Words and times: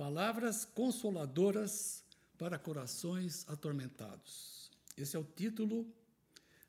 Palavras 0.00 0.64
consoladoras 0.64 2.02
para 2.38 2.58
corações 2.58 3.46
atormentados. 3.46 4.70
Esse 4.96 5.14
é 5.14 5.18
o 5.18 5.24
título 5.24 5.86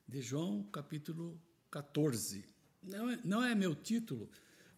de 0.06 0.20
João, 0.20 0.62
capítulo 0.64 1.40
14. 1.70 2.44
Não 2.82 3.08
é, 3.08 3.20
não 3.24 3.42
é 3.42 3.54
meu 3.54 3.74
título, 3.74 4.30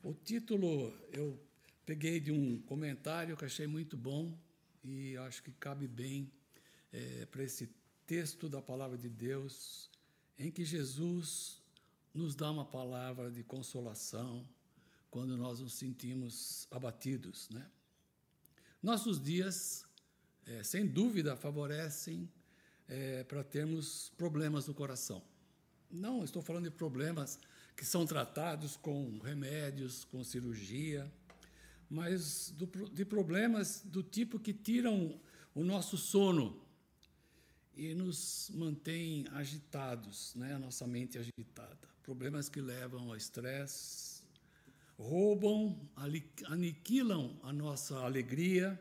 o 0.05 0.15
título 0.15 0.97
eu 1.13 1.37
peguei 1.85 2.21
de 2.21 2.31
um 2.31 2.63
comentário 2.63 3.37
que 3.37 3.45
achei 3.45 3.67
muito 3.67 3.97
bom 3.97 4.39
e 4.85 5.17
acho 5.17 5.43
que 5.43 5.51
cabe 5.51 5.89
bem 5.89 6.31
é, 6.93 7.27
para 7.27 7.43
esse 7.43 7.69
texto 8.07 8.49
da 8.49 8.63
palavra 8.63 8.97
de 8.97 9.09
Deus, 9.09 9.91
em 10.39 10.53
que 10.53 10.65
Jesus 10.65 11.61
nos 12.15 12.37
dá 12.37 12.53
uma 12.53 12.65
palavra 12.65 13.33
de 13.33 13.43
consolação 13.43 14.49
quando 15.11 15.37
nós 15.37 15.59
nos 15.59 15.75
sentimos 15.75 16.69
abatidos, 16.71 17.51
né? 17.51 17.69
Nossos 18.85 19.19
dias, 19.19 19.87
é, 20.45 20.63
sem 20.63 20.87
dúvida, 20.87 21.35
favorecem 21.35 22.29
é, 22.87 23.25
para 23.25 23.43
termos 23.43 24.13
problemas 24.15 24.69
no 24.69 24.75
coração. 24.75 25.23
Não 25.91 26.23
estou 26.23 26.43
falando 26.43 26.65
de 26.65 26.71
problemas 26.71 27.39
que 27.75 27.83
são 27.83 28.05
tratados 28.05 28.77
com 28.77 29.19
remédios, 29.21 30.05
com 30.05 30.23
cirurgia, 30.23 31.11
mas 31.89 32.51
do, 32.51 32.67
de 32.91 33.07
problemas 33.07 33.81
do 33.87 34.03
tipo 34.03 34.39
que 34.39 34.53
tiram 34.53 35.19
o 35.55 35.65
nosso 35.65 35.97
sono 35.97 36.63
e 37.75 37.95
nos 37.95 38.51
mantêm 38.53 39.27
agitados, 39.31 40.35
né? 40.35 40.57
a 40.57 40.59
nossa 40.59 40.87
mente 40.87 41.17
agitada. 41.17 41.89
Problemas 42.03 42.51
que 42.51 42.61
levam 42.61 43.09
ao 43.09 43.17
estresse, 43.17 44.14
roubam, 44.99 45.79
aniquilam 46.47 47.39
a 47.43 47.53
nossa 47.53 47.99
alegria. 47.99 48.79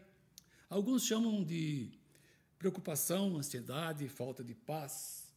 Alguns 0.69 1.05
chamam 1.05 1.43
de 1.43 1.91
preocupação, 2.57 3.37
ansiedade, 3.37 4.07
falta 4.07 4.43
de 4.43 4.53
paz. 4.53 5.31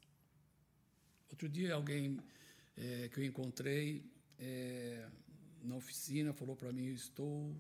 Outro 1.31 1.49
dia, 1.49 1.75
alguém 1.75 2.19
é, 2.77 3.09
que 3.09 3.21
eu 3.21 3.25
encontrei 3.25 4.05
é, 4.39 5.09
na 5.63 5.77
oficina 5.77 6.33
falou 6.33 6.57
para 6.57 6.73
mim: 6.73 6.87
Estou 6.87 7.55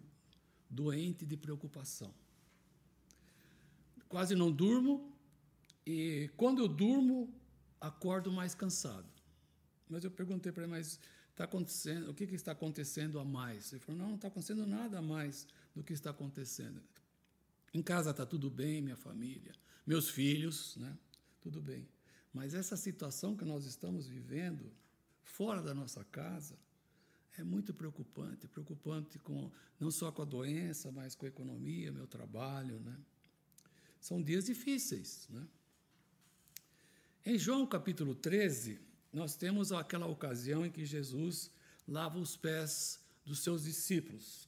doente 0.70 1.24
de 1.26 1.36
preocupação. 1.36 2.14
Quase 4.08 4.34
não 4.34 4.52
durmo 4.52 5.12
e 5.84 6.28
quando 6.36 6.62
eu 6.62 6.68
durmo, 6.68 7.32
acordo 7.80 8.30
mais 8.32 8.54
cansado. 8.54 9.06
Mas 9.88 10.02
eu 10.02 10.10
perguntei 10.10 10.50
para 10.50 10.64
ele: 10.64 10.72
Mas 10.72 10.98
está 11.36 11.44
acontecendo, 11.44 12.10
o 12.10 12.14
que, 12.14 12.26
que 12.26 12.34
está 12.34 12.52
acontecendo 12.52 13.20
a 13.20 13.24
mais? 13.24 13.70
Ele 13.70 13.80
falou, 13.80 14.00
não, 14.00 14.08
não 14.08 14.16
está 14.16 14.28
acontecendo 14.28 14.66
nada 14.66 15.00
a 15.00 15.02
mais 15.02 15.46
do 15.74 15.84
que 15.84 15.92
está 15.92 16.08
acontecendo. 16.08 16.82
Em 17.74 17.82
casa 17.82 18.10
está 18.10 18.24
tudo 18.24 18.48
bem, 18.48 18.80
minha 18.80 18.96
família, 18.96 19.52
meus 19.86 20.08
filhos, 20.08 20.76
né? 20.76 20.96
tudo 21.42 21.60
bem. 21.60 21.86
Mas 22.32 22.54
essa 22.54 22.74
situação 22.74 23.36
que 23.36 23.44
nós 23.44 23.66
estamos 23.66 24.08
vivendo, 24.08 24.72
fora 25.22 25.60
da 25.60 25.74
nossa 25.74 26.02
casa, 26.04 26.58
é 27.36 27.44
muito 27.44 27.74
preocupante. 27.74 28.48
Preocupante 28.48 29.18
com, 29.18 29.50
não 29.78 29.90
só 29.90 30.10
com 30.10 30.22
a 30.22 30.24
doença, 30.24 30.90
mas 30.90 31.14
com 31.14 31.26
a 31.26 31.28
economia, 31.28 31.92
meu 31.92 32.06
trabalho. 32.06 32.80
Né? 32.80 32.96
São 34.00 34.22
dias 34.22 34.46
difíceis. 34.46 35.28
Né? 35.28 35.46
Em 37.26 37.38
João 37.38 37.66
capítulo 37.66 38.14
13, 38.14 38.85
nós 39.16 39.34
temos 39.34 39.72
aquela 39.72 40.06
ocasião 40.06 40.66
em 40.66 40.70
que 40.70 40.84
Jesus 40.84 41.50
lava 41.88 42.18
os 42.18 42.36
pés 42.36 43.00
dos 43.24 43.38
seus 43.38 43.64
discípulos 43.64 44.46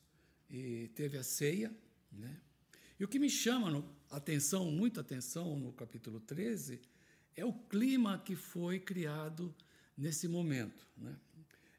e 0.51 0.91
teve 0.95 1.17
a 1.17 1.23
ceia, 1.23 1.75
né? 2.13 2.39
E 3.01 3.05
o 3.05 3.09
que 3.09 3.19
me 3.19 3.31
chama 3.31 3.83
atenção, 4.11 4.71
muita 4.71 5.01
atenção 5.01 5.59
no 5.59 5.73
capítulo 5.73 6.21
13, 6.21 6.83
é 7.35 7.47
o 7.47 7.53
clima 7.53 8.19
que 8.19 8.37
foi 8.37 8.79
criado 8.79 9.55
nesse 9.97 10.29
momento. 10.29 10.87
Né? 10.99 11.17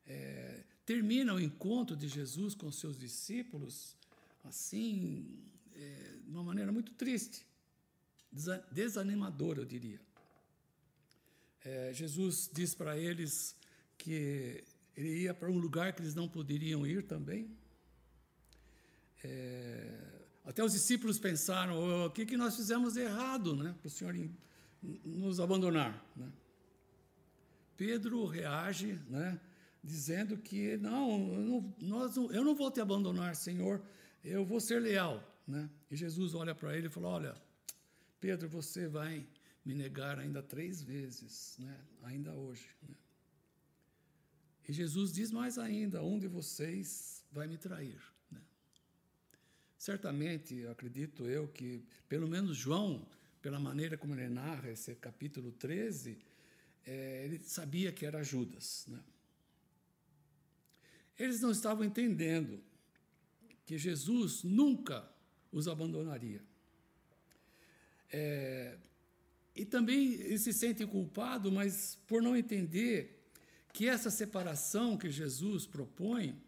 É, 0.08 0.63
termina 0.84 1.36
o 1.36 1.40
encontro 1.40 1.96
de 1.96 2.08
Jesus 2.08 2.56
com 2.56 2.72
seus 2.72 2.97
discípulos 2.97 3.96
assim, 4.44 5.44
é, 5.75 6.16
de 6.24 6.31
uma 6.31 6.44
maneira 6.44 6.72
muito 6.72 6.92
triste, 6.94 7.46
desanimadora, 8.72 9.59
eu 9.59 9.66
diria. 9.66 10.09
É, 11.64 11.92
Jesus 11.94 12.50
diz 12.53 12.74
para 12.74 12.97
eles 12.97 13.56
que 13.97 14.64
ele 14.96 15.24
ia 15.24 15.34
para 15.34 15.50
um 15.50 15.58
lugar 15.58 15.94
que 15.94 16.02
eles 16.02 16.16
não 16.16 16.28
poderiam 16.28 16.86
ir 16.86 17.03
também. 17.03 17.50
É, 19.24 20.19
até 20.46 20.64
os 20.64 20.72
discípulos 20.72 21.19
pensaram: 21.19 22.06
o 22.06 22.09
que, 22.09 22.25
que 22.25 22.38
nós 22.38 22.56
fizemos 22.56 22.94
de 22.94 23.02
errado 23.02 23.56
né, 23.56 23.75
para 23.80 23.88
o 23.88 23.90
Senhor 23.90 24.16
nos 25.03 25.40
abandonar? 25.40 26.03
Né? 26.16 26.31
Pedro 27.75 28.25
reage 28.25 29.00
né, 29.09 29.40
dizendo 29.84 30.38
que 30.38 30.78
não, 30.78 31.34
eu 31.34 31.42
não, 31.42 31.75
nós, 31.80 32.16
eu 32.16 32.44
não 32.44 32.56
vou 32.56 32.72
te 32.72 32.81
abandonar, 32.81 33.36
Senhor, 33.36 33.81
eu 34.24 34.46
vou 34.46 34.59
ser 34.59 34.81
leal. 34.81 35.24
Né? 35.48 35.69
E 35.90 35.96
Jesus 35.96 36.34
olha 36.34 36.56
para 36.56 36.78
ele 36.78 36.88
e 36.88 36.90
fala: 36.90 37.08
Olha, 37.09 37.36
Pedro, 38.19 38.48
você 38.50 38.88
vai 38.88 39.25
me 39.66 39.74
negar 39.74 40.20
ainda 40.20 40.42
três 40.42 40.81
vezes, 40.81 41.56
né? 41.59 41.80
ainda 42.03 42.34
hoje. 42.34 42.68
Né? 42.88 42.96
E 44.68 44.74
Jesus 44.74 45.12
diz 45.12 45.31
mais 45.31 45.58
ainda: 45.58 46.03
um 46.03 46.20
de 46.20 46.28
vocês 46.28 47.24
vai 47.31 47.47
me 47.47 47.58
trair. 47.58 48.02
Né? 48.31 48.42
Certamente, 49.78 50.66
acredito 50.68 51.25
eu 51.28 51.48
que, 51.48 51.84
pelo 52.08 52.28
menos 52.28 52.58
João, 52.58 53.08
pela 53.42 53.59
maneira 53.59 53.98
como 53.98 54.14
ele 54.14 54.30
narra 54.30 54.69
esse 54.69 54.94
capítulo 54.96 55.52
13, 55.52 56.18
é, 56.86 57.25
ele 57.25 57.40
sabia 57.40 57.92
que 57.92 58.06
era 58.06 58.24
Judas. 58.24 58.86
Né? 58.88 59.00
Eles 61.18 61.42
não 61.42 61.52
estavam 61.52 61.84
entendendo 61.84 62.64
que 63.66 63.78
Jesus 63.78 64.44
nunca 64.44 65.08
os 65.52 65.68
abandonaria. 65.68 66.42
É, 68.12 68.78
e 69.59 69.66
também 69.66 70.14
eles 70.14 70.42
se 70.42 70.53
sentem 70.53 70.88
culpados, 70.88 71.52
mas 71.52 71.97
por 72.08 72.22
não 72.22 72.36
entender 72.36 73.22
que 73.74 73.90
essa 73.90 74.09
separação 74.09 74.97
que 74.97 75.12
Jesus 75.12 75.66
propõe, 75.66 76.42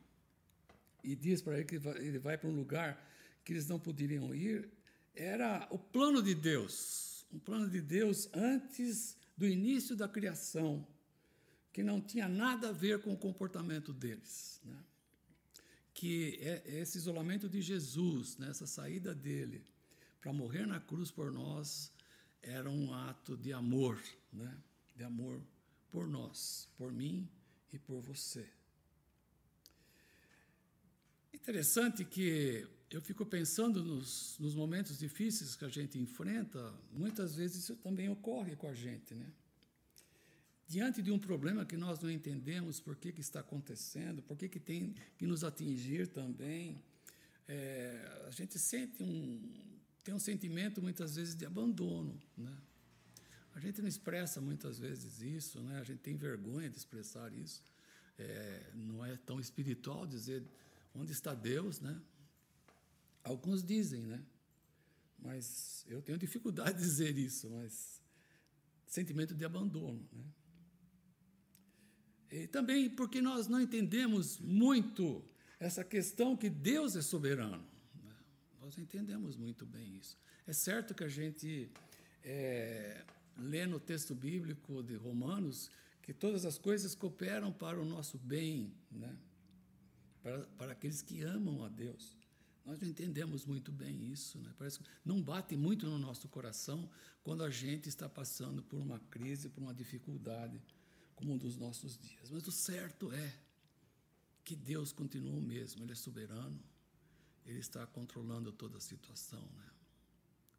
e 1.03 1.13
diz 1.13 1.41
para 1.41 1.55
ele 1.55 1.65
que 1.65 1.75
ele 1.75 2.19
vai 2.19 2.37
para 2.37 2.49
um 2.49 2.55
lugar 2.55 3.05
que 3.43 3.51
eles 3.51 3.67
não 3.67 3.77
poderiam 3.77 4.33
ir, 4.33 4.69
era 5.13 5.67
o 5.69 5.77
plano 5.77 6.23
de 6.23 6.33
Deus, 6.33 7.25
um 7.33 7.39
plano 7.39 7.69
de 7.69 7.81
Deus 7.81 8.29
antes 8.33 9.17
do 9.35 9.45
início 9.45 9.93
da 9.93 10.07
criação, 10.07 10.87
que 11.73 11.83
não 11.83 11.99
tinha 11.99 12.29
nada 12.29 12.69
a 12.69 12.71
ver 12.71 13.01
com 13.01 13.11
o 13.11 13.17
comportamento 13.17 13.91
deles. 13.91 14.61
Né? 14.63 14.77
Que 15.93 16.39
é, 16.41 16.63
é 16.65 16.79
esse 16.79 16.97
isolamento 16.97 17.49
de 17.49 17.61
Jesus, 17.61 18.37
né? 18.37 18.49
essa 18.49 18.65
saída 18.65 19.13
dele 19.13 19.65
para 20.21 20.31
morrer 20.31 20.65
na 20.65 20.79
cruz 20.79 21.11
por 21.11 21.29
nós, 21.29 21.91
era 22.41 22.69
um 22.69 22.93
ato 22.93 23.37
de 23.37 23.53
amor, 23.53 24.01
né? 24.31 24.57
de 24.95 25.03
amor 25.03 25.41
por 25.91 26.07
nós, 26.07 26.67
por 26.77 26.91
mim 26.91 27.29
e 27.71 27.77
por 27.77 28.01
você. 28.01 28.47
Interessante 31.33 32.05
que 32.05 32.67
eu 32.89 33.01
fico 33.01 33.25
pensando 33.25 33.83
nos, 33.83 34.37
nos, 34.39 34.53
momentos 34.53 34.97
difíceis 34.97 35.55
que 35.55 35.65
a 35.65 35.69
gente 35.69 35.97
enfrenta, 35.97 36.73
muitas 36.91 37.35
vezes 37.35 37.63
isso 37.63 37.75
também 37.77 38.09
ocorre 38.09 38.55
com 38.55 38.67
a 38.67 38.73
gente, 38.73 39.15
né? 39.15 39.31
Diante 40.67 41.01
de 41.01 41.11
um 41.11 41.19
problema 41.19 41.65
que 41.65 41.75
nós 41.75 41.99
não 41.99 42.09
entendemos 42.09 42.79
por 42.79 42.95
que, 42.95 43.11
que 43.11 43.19
está 43.19 43.41
acontecendo, 43.41 44.21
por 44.21 44.37
que, 44.37 44.47
que 44.47 44.59
tem 44.59 44.95
que 45.17 45.25
nos 45.25 45.43
atingir 45.43 46.07
também, 46.07 46.81
é, 47.47 48.23
a 48.27 48.31
gente 48.31 48.57
sente 48.57 49.03
um, 49.03 49.80
tem 50.03 50.13
um 50.13 50.19
sentimento 50.19 50.81
muitas 50.81 51.15
vezes 51.15 51.35
de 51.35 51.45
abandono, 51.45 52.19
né? 52.37 52.57
A 53.53 53.59
gente 53.59 53.81
não 53.81 53.87
expressa 53.87 54.39
muitas 54.39 54.79
vezes 54.79 55.21
isso, 55.21 55.61
né? 55.61 55.79
A 55.79 55.83
gente 55.83 55.99
tem 55.99 56.15
vergonha 56.15 56.69
de 56.69 56.77
expressar 56.77 57.33
isso. 57.33 57.61
É, 58.17 58.71
não 58.73 59.05
é 59.05 59.17
tão 59.17 59.39
espiritual 59.39 60.07
dizer 60.07 60.43
onde 60.95 61.11
está 61.11 61.33
Deus, 61.33 61.79
né? 61.79 62.01
Alguns 63.23 63.63
dizem, 63.63 64.01
né? 64.03 64.23
Mas 65.19 65.85
eu 65.87 66.01
tenho 66.01 66.17
dificuldade 66.17 66.77
de 66.77 66.83
dizer 66.83 67.17
isso, 67.17 67.49
mas 67.49 68.01
sentimento 68.87 69.35
de 69.35 69.45
abandono, 69.45 70.07
né? 70.11 70.25
E 72.31 72.47
também 72.47 72.89
porque 72.89 73.21
nós 73.21 73.47
não 73.47 73.59
entendemos 73.59 74.39
muito 74.39 75.23
essa 75.59 75.83
questão 75.83 76.35
que 76.35 76.49
Deus 76.49 76.95
é 76.95 77.01
soberano. 77.01 77.70
Nós 78.71 78.77
entendemos 78.77 79.35
muito 79.35 79.65
bem 79.65 79.97
isso. 79.97 80.17
É 80.47 80.53
certo 80.53 80.95
que 80.95 81.03
a 81.03 81.09
gente 81.09 81.69
é, 82.23 83.03
lê 83.37 83.65
no 83.65 83.81
texto 83.81 84.15
bíblico 84.15 84.81
de 84.81 84.95
Romanos 84.95 85.69
que 86.01 86.13
todas 86.13 86.45
as 86.45 86.57
coisas 86.57 86.95
cooperam 86.95 87.51
para 87.51 87.81
o 87.81 87.83
nosso 87.83 88.17
bem, 88.17 88.73
né? 88.89 89.13
para, 90.23 90.45
para 90.57 90.71
aqueles 90.71 91.01
que 91.01 91.21
amam 91.21 91.65
a 91.65 91.67
Deus. 91.67 92.15
Nós 92.65 92.79
não 92.79 92.87
entendemos 92.87 93.45
muito 93.45 93.73
bem 93.73 94.09
isso, 94.09 94.39
né? 94.39 94.53
Parece 94.57 94.79
que 94.79 94.85
não 95.03 95.21
bate 95.21 95.57
muito 95.57 95.85
no 95.85 95.99
nosso 95.99 96.29
coração 96.29 96.89
quando 97.25 97.43
a 97.43 97.49
gente 97.49 97.89
está 97.89 98.07
passando 98.07 98.63
por 98.63 98.79
uma 98.79 98.99
crise, 99.09 99.49
por 99.49 99.61
uma 99.61 99.73
dificuldade, 99.73 100.61
como 101.13 101.33
um 101.33 101.37
dos 101.37 101.57
nossos 101.57 101.97
dias. 101.97 102.29
Mas 102.29 102.47
o 102.47 102.53
certo 102.53 103.11
é 103.11 103.37
que 104.45 104.55
Deus 104.55 104.93
continua 104.93 105.35
o 105.35 105.41
mesmo, 105.41 105.83
Ele 105.83 105.91
é 105.91 105.95
soberano, 105.95 106.57
Ele 107.45 107.59
está 107.59 107.85
controlando 107.87 108.51
toda 108.51 108.77
a 108.77 108.81
situação, 108.81 109.41
né? 109.55 109.69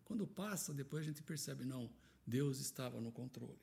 Quando 0.04 0.26
passa, 0.26 0.74
depois 0.74 1.02
a 1.02 1.06
gente 1.06 1.22
percebe, 1.22 1.64
não, 1.64 1.90
Deus 2.26 2.58
estava 2.60 3.00
no 3.00 3.10
controle. 3.10 3.58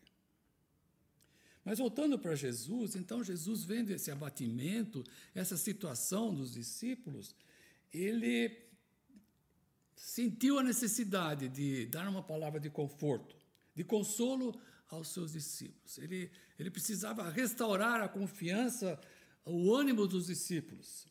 Mas 1.64 1.78
voltando 1.78 2.18
para 2.18 2.36
Jesus, 2.36 2.96
então 2.96 3.24
Jesus 3.24 3.64
vendo 3.64 3.92
esse 3.92 4.10
abatimento, 4.10 5.04
essa 5.36 5.58
situação 5.58 6.34
dos 6.34 6.54
discípulos, 6.54 7.36
ele 7.94 8.70
sentiu 9.96 10.58
a 10.58 10.64
necessidade 10.64 11.50
de 11.50 11.86
dar 11.88 12.08
uma 12.08 12.24
palavra 12.24 12.60
de 12.60 12.70
conforto, 12.70 13.36
de 13.76 13.84
consolo 13.84 14.60
aos 14.88 15.10
seus 15.10 15.34
discípulos. 15.34 15.98
Ele, 15.98 16.32
ele 16.58 16.72
precisava 16.72 17.30
restaurar 17.30 18.02
a 18.02 18.10
confiança, 18.10 19.00
o 19.46 19.76
ânimo 19.76 20.08
dos 20.08 20.28
discípulos. 20.28 21.06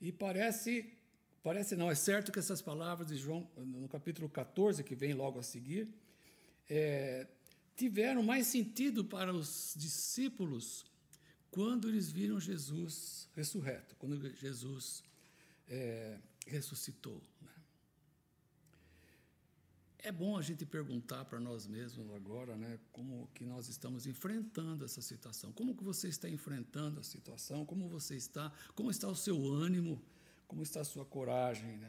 E 0.00 0.12
parece, 0.12 0.92
parece 1.42 1.76
não, 1.76 1.90
é 1.90 1.94
certo 1.94 2.32
que 2.32 2.38
essas 2.38 2.60
palavras 2.60 3.08
de 3.08 3.16
João, 3.16 3.48
no 3.56 3.88
capítulo 3.88 4.28
14, 4.28 4.84
que 4.84 4.94
vem 4.94 5.14
logo 5.14 5.38
a 5.38 5.42
seguir, 5.42 5.88
é, 6.68 7.26
tiveram 7.76 8.22
mais 8.22 8.46
sentido 8.46 9.04
para 9.04 9.32
os 9.32 9.74
discípulos 9.76 10.84
quando 11.50 11.88
eles 11.88 12.10
viram 12.10 12.38
Jesus 12.38 13.28
ressurreto, 13.34 13.96
quando 13.96 14.34
Jesus 14.36 15.02
é, 15.68 16.18
ressuscitou. 16.46 17.20
Né? 17.42 17.52
É 19.98 20.12
bom 20.12 20.36
a 20.36 20.42
gente 20.42 20.64
perguntar 20.64 21.24
para 21.24 21.40
nós 21.40 21.66
mesmos 21.66 22.10
agora, 22.14 22.56
né, 22.56 22.78
como 22.92 23.28
que 23.34 23.44
nós 23.44 23.68
estamos 23.68 24.06
enfrentando 24.06 24.84
essa 24.84 25.02
situação, 25.02 25.52
como 25.52 25.74
que 25.74 25.82
você 25.82 26.08
está 26.08 26.28
enfrentando 26.28 27.00
a 27.00 27.02
situação, 27.02 27.66
como 27.66 27.88
você 27.88 28.14
está, 28.14 28.52
como 28.74 28.90
está 28.90 29.08
o 29.08 29.16
seu 29.16 29.44
ânimo, 29.52 30.02
como 30.50 30.62
está 30.64 30.80
a 30.80 30.84
sua 30.84 31.04
coragem, 31.04 31.76
né? 31.76 31.88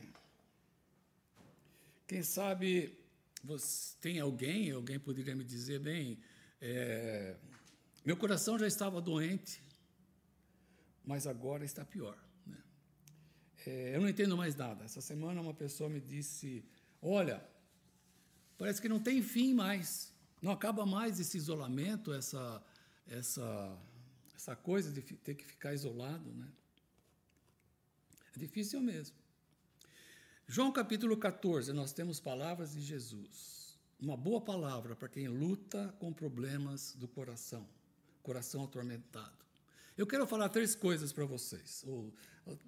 Quem 2.06 2.22
sabe 2.22 2.96
você 3.44 3.96
tem 4.00 4.20
alguém, 4.20 4.70
alguém 4.70 5.00
poderia 5.00 5.36
me 5.36 5.44
dizer, 5.44 5.80
bem, 5.80 6.20
é, 6.62 7.36
meu 8.06 8.16
coração 8.16 8.60
já 8.60 8.68
estava 8.68 9.02
doente, 9.02 9.64
mas 11.04 11.26
agora 11.26 11.66
está 11.66 11.84
pior. 11.84 12.16
É, 13.66 13.96
eu 13.96 14.02
não 14.02 14.08
entendo 14.08 14.38
mais 14.38 14.56
nada. 14.56 14.86
Essa 14.86 15.02
semana 15.02 15.42
uma 15.42 15.56
pessoa 15.56 15.90
me 15.90 16.00
disse: 16.00 16.64
Olha, 17.02 17.44
parece 18.60 18.80
que 18.80 18.88
não 18.88 19.00
tem 19.00 19.24
fim 19.24 19.56
mais. 19.56 20.14
Não 20.40 20.52
acaba 20.52 20.86
mais 20.86 21.20
esse 21.20 21.36
isolamento, 21.36 22.14
essa, 22.14 22.64
essa, 23.08 23.76
essa 24.36 24.56
coisa 24.56 24.92
de 24.92 25.02
ter 25.02 25.34
que 25.34 25.46
ficar 25.46 25.74
isolado. 25.74 26.32
Né? 26.32 26.48
É 28.36 28.40
difícil 28.40 28.82
mesmo. 28.82 29.16
João 30.48 30.72
capítulo 30.72 31.16
14, 31.18 31.72
nós 31.74 31.94
temos 31.94 32.20
palavras 32.20 32.74
de 32.74 32.82
Jesus. 32.82 33.80
Uma 34.00 34.18
boa 34.18 34.42
palavra 34.42 34.96
para 34.96 35.08
quem 35.08 35.28
luta 35.28 35.94
com 36.00 36.12
problemas 36.12 36.96
do 36.96 37.08
coração, 37.08 37.68
coração 38.24 38.64
atormentado. 38.64 39.46
Eu 39.98 40.08
quero 40.08 40.26
falar 40.26 40.50
três 40.50 40.74
coisas 40.74 41.14
para 41.14 41.26
vocês, 41.26 41.84
ou, 41.86 42.14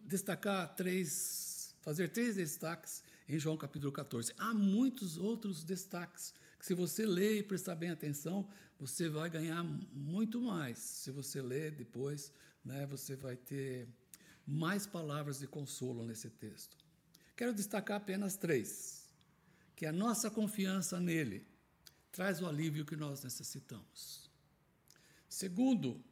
destacar 0.06 0.76
três, 0.76 1.76
fazer 1.82 2.10
três 2.10 2.36
destaques 2.36 3.04
em 3.28 3.40
João 3.40 3.58
capítulo 3.58 3.92
14. 3.92 4.34
Há 4.38 4.54
muitos 4.54 5.18
outros 5.18 5.64
destaques 5.64 6.34
que, 6.60 6.66
se 6.66 6.74
você 6.74 7.06
ler 7.06 7.40
e 7.40 7.44
prestar 7.44 7.76
bem 7.76 7.90
atenção, 7.90 8.48
você 8.80 9.10
vai 9.10 9.30
ganhar 9.30 9.64
muito 9.92 10.42
mais. 10.42 10.78
Se 10.78 11.12
você 11.12 11.42
ler 11.42 11.72
depois, 11.72 12.32
né, 12.64 12.86
você 12.86 13.16
vai 13.16 13.36
ter 13.36 13.88
mais 14.46 14.86
palavras 14.86 15.40
de 15.40 15.48
consolo 15.48 16.06
nesse 16.06 16.30
texto. 16.30 16.78
Quero 17.36 17.54
destacar 17.54 17.98
apenas 17.98 18.36
três: 18.36 19.08
que 19.76 19.86
a 19.86 19.92
nossa 19.92 20.30
confiança 20.30 21.00
nele 21.00 21.48
traz 22.12 22.42
o 22.42 22.48
alívio 22.48 22.86
que 22.86 22.96
nós 22.96 23.24
necessitamos. 23.24 24.30
Segundo, 25.28 26.04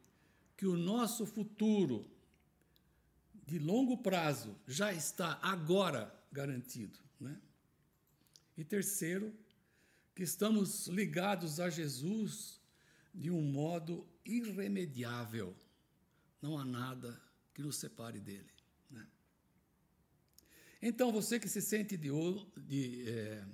que 0.56 0.66
o 0.66 0.76
nosso 0.76 1.24
futuro 1.26 2.10
de 3.46 3.58
longo 3.58 3.98
prazo 3.98 4.56
já 4.66 4.92
está 4.92 5.38
agora 5.42 6.12
garantido. 6.30 6.98
Né? 7.20 7.40
E 8.56 8.64
terceiro, 8.64 9.32
que 10.14 10.22
estamos 10.22 10.88
ligados 10.88 11.60
a 11.60 11.70
Jesus 11.70 12.60
de 13.14 13.30
um 13.30 13.42
modo 13.42 14.06
irremediável. 14.24 15.54
Não 16.40 16.58
há 16.58 16.64
nada 16.64 17.20
que 17.54 17.62
nos 17.62 17.76
separe 17.76 18.20
dele. 18.20 18.50
Né? 18.90 19.06
Então, 20.80 21.12
você 21.12 21.38
que 21.38 21.48
se 21.48 21.60
sente, 21.62 21.96
de, 21.96 22.10
de 22.56 23.08
é, 23.08 23.44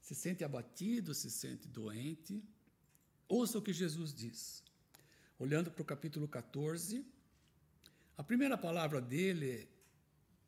se 0.00 0.14
sente 0.14 0.44
abatido, 0.44 1.14
se 1.14 1.30
sente 1.30 1.68
doente, 1.68 2.42
ouça 3.28 3.58
o 3.58 3.62
que 3.62 3.72
Jesus 3.72 4.12
diz 4.12 4.64
olhando 5.38 5.70
para 5.70 5.82
o 5.82 5.84
capítulo 5.84 6.28
14, 6.28 7.04
a 8.16 8.22
primeira 8.22 8.56
palavra 8.56 9.00
dele, 9.00 9.68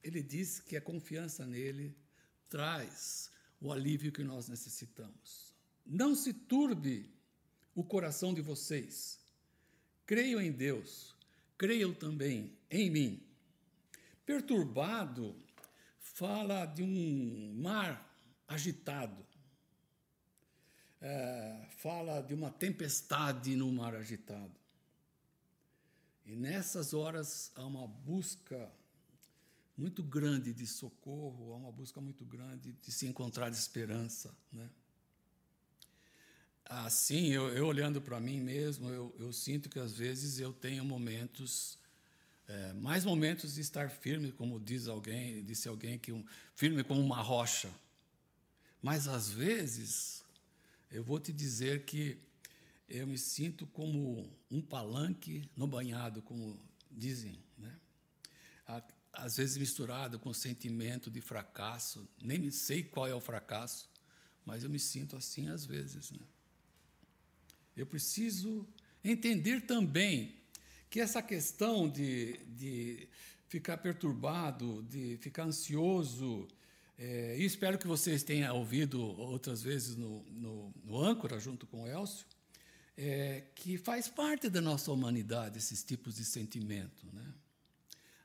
ele 0.03 0.23
diz 0.23 0.61
que 0.61 0.76
a 0.76 0.81
confiança 0.81 1.44
nele 1.47 1.97
traz 2.49 3.31
o 3.61 3.73
alívio 3.73 4.12
que 4.12 4.23
nós 4.23 4.49
necessitamos. 4.49 5.55
Não 5.85 6.14
se 6.14 6.32
turbe 6.32 7.11
o 7.75 7.82
coração 7.82 8.32
de 8.32 8.41
vocês. 8.41 9.19
Creiam 10.05 10.41
em 10.41 10.53
Deus, 10.53 11.16
creiam 11.56 11.93
também 11.93 12.56
em 12.70 12.91
mim. 12.91 13.23
Perturbado 14.25 15.37
fala 15.99 16.67
de 16.67 16.82
um 16.82 17.55
mar 17.61 18.06
agitado. 18.49 19.25
É, 21.00 21.69
fala 21.79 22.23
de 22.23 22.35
uma 22.35 22.50
tempestade 22.50 23.55
no 23.55 23.70
mar 23.70 23.94
agitado. 23.94 24.58
E 26.25 26.35
nessas 26.35 26.93
horas 26.93 27.53
há 27.55 27.64
uma 27.64 27.87
busca 27.87 28.73
muito 29.76 30.03
grande 30.03 30.53
de 30.53 30.67
socorro, 30.67 31.53
há 31.53 31.56
uma 31.56 31.70
busca 31.70 32.00
muito 32.00 32.25
grande 32.25 32.73
de 32.73 32.91
se 32.91 33.06
encontrar 33.06 33.50
esperança. 33.50 34.37
Né? 34.50 34.69
Assim, 36.69 37.29
eu, 37.29 37.49
eu 37.51 37.65
olhando 37.65 38.01
para 38.01 38.19
mim 38.19 38.41
mesmo, 38.41 38.89
eu, 38.89 39.15
eu, 39.20 39.32
sinto 39.32 39.69
que 39.69 39.79
às 39.79 39.93
vezes 39.93 40.41
eu 40.41 40.53
tenho 40.53 40.85
momentos, 40.85 41.79
é, 42.49 42.73
mais 42.73 43.05
momentos 43.05 43.55
de 43.55 43.61
estar 43.61 43.89
firme, 43.89 44.32
como 44.32 44.58
diz 44.58 44.89
alguém, 44.89 45.44
disse 45.44 45.69
alguém 45.69 45.96
que 45.96 46.11
um, 46.11 46.25
firme 46.56 46.82
como 46.82 47.01
uma 47.01 47.23
rocha. 47.23 47.70
Mas 48.82 49.06
às 49.06 49.31
vezes 49.31 50.25
eu 50.91 51.05
vou 51.05 51.20
te 51.20 51.32
dizer 51.32 51.85
que 51.85 52.19
eu 52.89 53.06
me 53.06 53.17
sinto 53.17 53.65
como 53.69 54.29
um 54.51 54.61
palanque 54.61 55.49
no 55.56 55.69
banhado, 55.69 56.20
como 56.20 56.58
dizem, 56.91 57.39
né? 57.56 57.79
Às 59.13 59.37
vezes 59.37 59.56
misturado 59.56 60.19
com 60.19 60.35
sentimento 60.35 61.13
de 61.13 61.20
fracasso, 61.20 62.08
nem 62.20 62.51
sei 62.51 62.82
qual 62.82 63.06
é 63.06 63.15
o 63.15 63.20
fracasso, 63.20 63.89
mas 64.44 64.65
eu 64.65 64.70
me 64.70 64.81
sinto 64.81 65.17
assim 65.17 65.49
às 65.49 65.65
vezes, 65.65 66.11
né? 66.11 66.27
Eu 67.77 67.87
preciso 67.87 68.67
entender 69.05 69.61
também 69.67 70.35
que 70.89 71.01
essa 71.01 71.21
questão 71.21 71.89
de, 71.89 72.39
de 72.47 73.09
ficar 73.49 73.77
perturbado, 73.77 74.83
de 74.85 75.19
ficar 75.19 75.45
ansioso, 75.45 76.49
é, 76.99 77.37
e 77.39 77.45
espero 77.45 77.79
que 77.79 77.87
vocês 77.87 78.23
tenham 78.23 78.56
ouvido 78.56 79.03
outras 79.03 79.63
vezes 79.63 79.97
no, 79.97 80.23
no, 80.31 80.75
no 80.83 80.99
âncora, 80.99 81.39
junto 81.39 81.67
com 81.67 81.83
o 81.83 81.87
Elcio, 81.87 82.27
é, 82.97 83.45
que 83.55 83.77
faz 83.77 84.09
parte 84.09 84.49
da 84.49 84.63
nossa 84.63 84.91
humanidade 84.91 85.59
esses 85.59 85.85
tipos 85.85 86.15
de 86.15 86.25
sentimento, 86.25 87.06
né? 87.13 87.35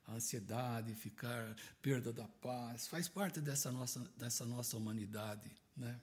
A 0.08 0.14
ansiedade, 0.14 0.94
ficar, 0.96 1.56
perda 1.82 2.14
da 2.14 2.28
paz, 2.28 2.88
faz 2.88 3.08
parte 3.08 3.42
dessa 3.42 3.72
nossa, 3.72 4.00
dessa 4.18 4.46
nossa 4.46 4.78
humanidade, 4.78 5.52
né? 5.76 6.00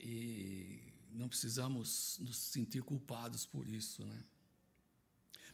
E 0.00 0.87
não 1.12 1.28
precisamos 1.28 2.18
nos 2.20 2.36
sentir 2.36 2.82
culpados 2.82 3.44
por 3.44 3.66
isso, 3.66 4.04
né? 4.04 4.22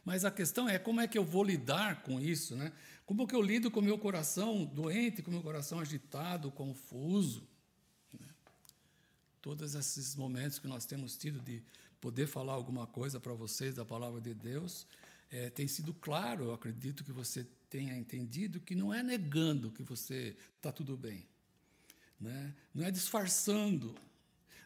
Mas 0.03 0.23
a 0.23 0.29
questão 0.29 0.69
é 0.69 0.77
como 0.77 1.01
é 1.01 1.07
que 1.07 1.17
eu 1.17 1.25
vou 1.25 1.43
lidar 1.43 2.03
com 2.03 2.19
isso, 2.19 2.55
né? 2.55 2.71
Como 3.05 3.27
que 3.27 3.35
eu 3.35 3.41
lido 3.41 3.71
com 3.71 3.79
o 3.79 3.83
meu 3.83 3.97
coração 3.97 4.65
doente, 4.65 5.23
com 5.23 5.31
o 5.31 5.33
meu 5.33 5.43
coração 5.43 5.79
agitado, 5.79 6.51
confuso? 6.51 7.47
todos 9.45 9.75
esses 9.75 10.15
momentos 10.15 10.57
que 10.57 10.67
nós 10.67 10.87
temos 10.87 11.15
tido 11.15 11.39
de 11.39 11.61
poder 12.01 12.25
falar 12.25 12.53
alguma 12.53 12.87
coisa 12.87 13.19
para 13.19 13.31
vocês 13.35 13.75
da 13.75 13.85
palavra 13.85 14.19
de 14.19 14.33
Deus, 14.33 14.87
é, 15.29 15.51
tem 15.51 15.67
sido 15.67 15.93
claro. 15.93 16.45
Eu 16.45 16.53
acredito 16.55 17.03
que 17.03 17.11
você 17.11 17.45
tenha 17.69 17.95
entendido 17.95 18.59
que 18.59 18.73
não 18.73 18.91
é 18.91 19.03
negando 19.03 19.69
que 19.69 19.83
você 19.83 20.35
está 20.57 20.71
tudo 20.71 20.97
bem, 20.97 21.27
né? 22.19 22.55
não 22.73 22.83
é 22.83 22.89
disfarçando, 22.89 23.93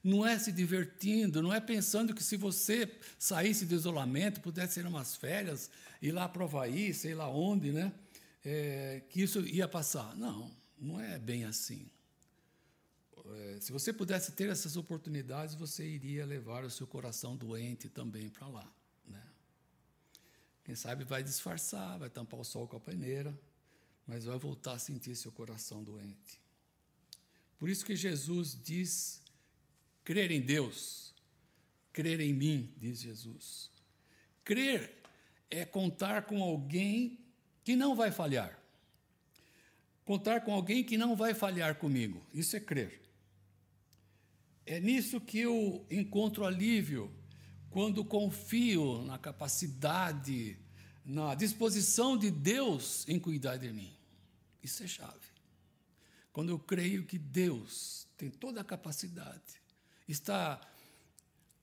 não 0.03 0.25
é 0.25 0.37
se 0.39 0.51
divertindo, 0.51 1.41
não 1.41 1.53
é 1.53 1.59
pensando 1.59 2.13
que 2.13 2.23
se 2.23 2.37
você 2.37 2.89
saísse 3.17 3.65
do 3.65 3.75
isolamento, 3.75 4.41
pudesse 4.41 4.79
ir 4.79 4.85
umas 4.85 5.15
férias, 5.15 5.69
ir 6.01 6.11
lá 6.11 6.27
para 6.27 6.41
o 6.41 6.45
Havaí, 6.45 6.93
sei 6.93 7.13
lá 7.13 7.29
onde, 7.29 7.71
né? 7.71 7.91
É, 8.43 9.01
que 9.09 9.21
isso 9.21 9.41
ia 9.41 9.67
passar. 9.67 10.15
Não, 10.15 10.49
não 10.77 10.99
é 10.99 11.19
bem 11.19 11.43
assim. 11.43 11.89
É, 13.35 13.57
se 13.59 13.71
você 13.71 13.93
pudesse 13.93 14.31
ter 14.31 14.49
essas 14.49 14.75
oportunidades, 14.77 15.55
você 15.55 15.85
iria 15.85 16.25
levar 16.25 16.63
o 16.63 16.69
seu 16.69 16.87
coração 16.87 17.35
doente 17.35 17.89
também 17.89 18.29
para 18.29 18.47
lá. 18.47 18.73
Né? 19.05 19.21
Quem 20.63 20.75
sabe 20.75 21.03
vai 21.03 21.21
disfarçar, 21.21 21.99
vai 21.99 22.09
tampar 22.09 22.39
o 22.39 22.45
sol 22.45 22.67
com 22.67 22.77
a 22.77 22.79
peneira, 22.79 23.37
mas 24.07 24.25
vai 24.25 24.37
voltar 24.37 24.73
a 24.73 24.79
sentir 24.79 25.15
seu 25.15 25.31
coração 25.31 25.83
doente. 25.83 26.41
Por 27.59 27.69
isso 27.69 27.85
que 27.85 27.95
Jesus 27.95 28.57
diz: 28.63 29.18
crer 30.03 30.31
em 30.31 30.41
Deus, 30.41 31.13
crer 31.91 32.19
em 32.19 32.33
mim, 32.33 32.73
diz 32.77 32.99
Jesus. 32.99 33.69
Crer 34.43 34.97
é 35.49 35.65
contar 35.65 36.23
com 36.23 36.41
alguém 36.41 37.19
que 37.63 37.75
não 37.75 37.95
vai 37.95 38.11
falhar. 38.11 38.59
Contar 40.05 40.41
com 40.41 40.53
alguém 40.53 40.83
que 40.83 40.97
não 40.97 41.15
vai 41.15 41.33
falhar 41.33 41.75
comigo. 41.75 42.25
Isso 42.33 42.55
é 42.55 42.59
crer. 42.59 43.01
É 44.65 44.79
nisso 44.79 45.19
que 45.21 45.39
eu 45.39 45.85
encontro 45.89 46.45
alívio 46.45 47.13
quando 47.69 48.03
confio 48.03 49.03
na 49.03 49.17
capacidade, 49.17 50.57
na 51.05 51.35
disposição 51.35 52.17
de 52.17 52.31
Deus 52.31 53.07
em 53.07 53.19
cuidar 53.19 53.57
de 53.57 53.71
mim. 53.71 53.95
Isso 54.63 54.83
é 54.83 54.87
chave. 54.87 55.29
Quando 56.31 56.49
eu 56.49 56.59
creio 56.59 57.05
que 57.05 57.17
Deus 57.17 58.07
tem 58.17 58.29
toda 58.29 58.61
a 58.61 58.63
capacidade, 58.63 59.58
está 60.11 60.59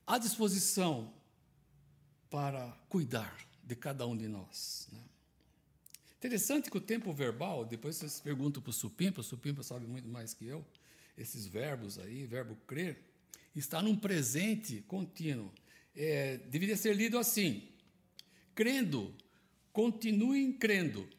à 0.05 0.17
disposição 0.17 1.13
para 2.29 2.71
cuidar 2.89 3.37
de 3.63 3.75
cada 3.75 4.07
um 4.07 4.15
de 4.15 4.27
nós. 4.27 4.87
Né? 4.91 4.99
Interessante 6.17 6.71
que 6.71 6.77
o 6.77 6.81
tempo 6.81 7.11
verbal, 7.11 7.65
depois 7.65 7.97
vocês 7.97 8.19
perguntam 8.19 8.61
para 8.61 8.69
o 8.69 8.73
Supimpa, 8.73 9.21
o 9.21 9.23
Supimpa 9.23 9.63
sabe 9.63 9.85
muito 9.85 10.07
mais 10.07 10.33
que 10.33 10.45
eu, 10.47 10.65
esses 11.17 11.45
verbos 11.45 11.99
aí, 11.99 12.25
verbo 12.25 12.55
crer, 12.67 13.03
está 13.55 13.81
num 13.81 13.95
presente 13.95 14.81
contínuo. 14.87 15.51
É, 15.95 16.37
deveria 16.37 16.77
ser 16.77 16.95
lido 16.95 17.17
assim: 17.17 17.67
crendo, 18.55 19.13
continuem 19.73 20.53
crendo, 20.53 21.09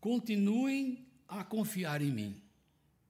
continuem 0.00 1.06
a 1.26 1.44
confiar 1.44 2.02
em 2.02 2.10
mim. 2.10 2.42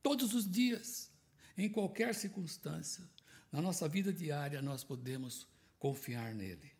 Todos 0.02 0.34
os 0.34 0.50
dias, 0.50 1.10
em 1.56 1.68
qualquer 1.68 2.14
circunstância, 2.14 3.04
na 3.52 3.60
nossa 3.60 3.88
vida 3.88 4.12
diária, 4.12 4.62
nós 4.62 4.84
podemos 4.84 5.46
confiar 5.78 6.34
nele. 6.34 6.70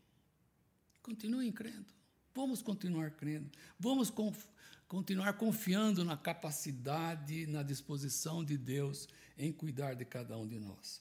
Continuem 1.03 1.51
crendo. 1.51 1.87
Vamos 2.35 2.63
continuar 2.63 3.11
crendo. 3.13 3.51
Vamos 3.79 4.11
conf 4.11 4.47
continuar 4.87 5.35
confiando 5.35 6.05
na 6.05 6.17
capacidade, 6.17 7.47
na 7.47 7.63
disposição 7.63 8.45
de 8.45 8.59
Deus 8.59 9.09
em 9.39 9.53
cuidar 9.53 9.95
de 9.95 10.05
cada 10.05 10.37
um 10.37 10.49
de 10.49 10.59
nós. 10.59 11.01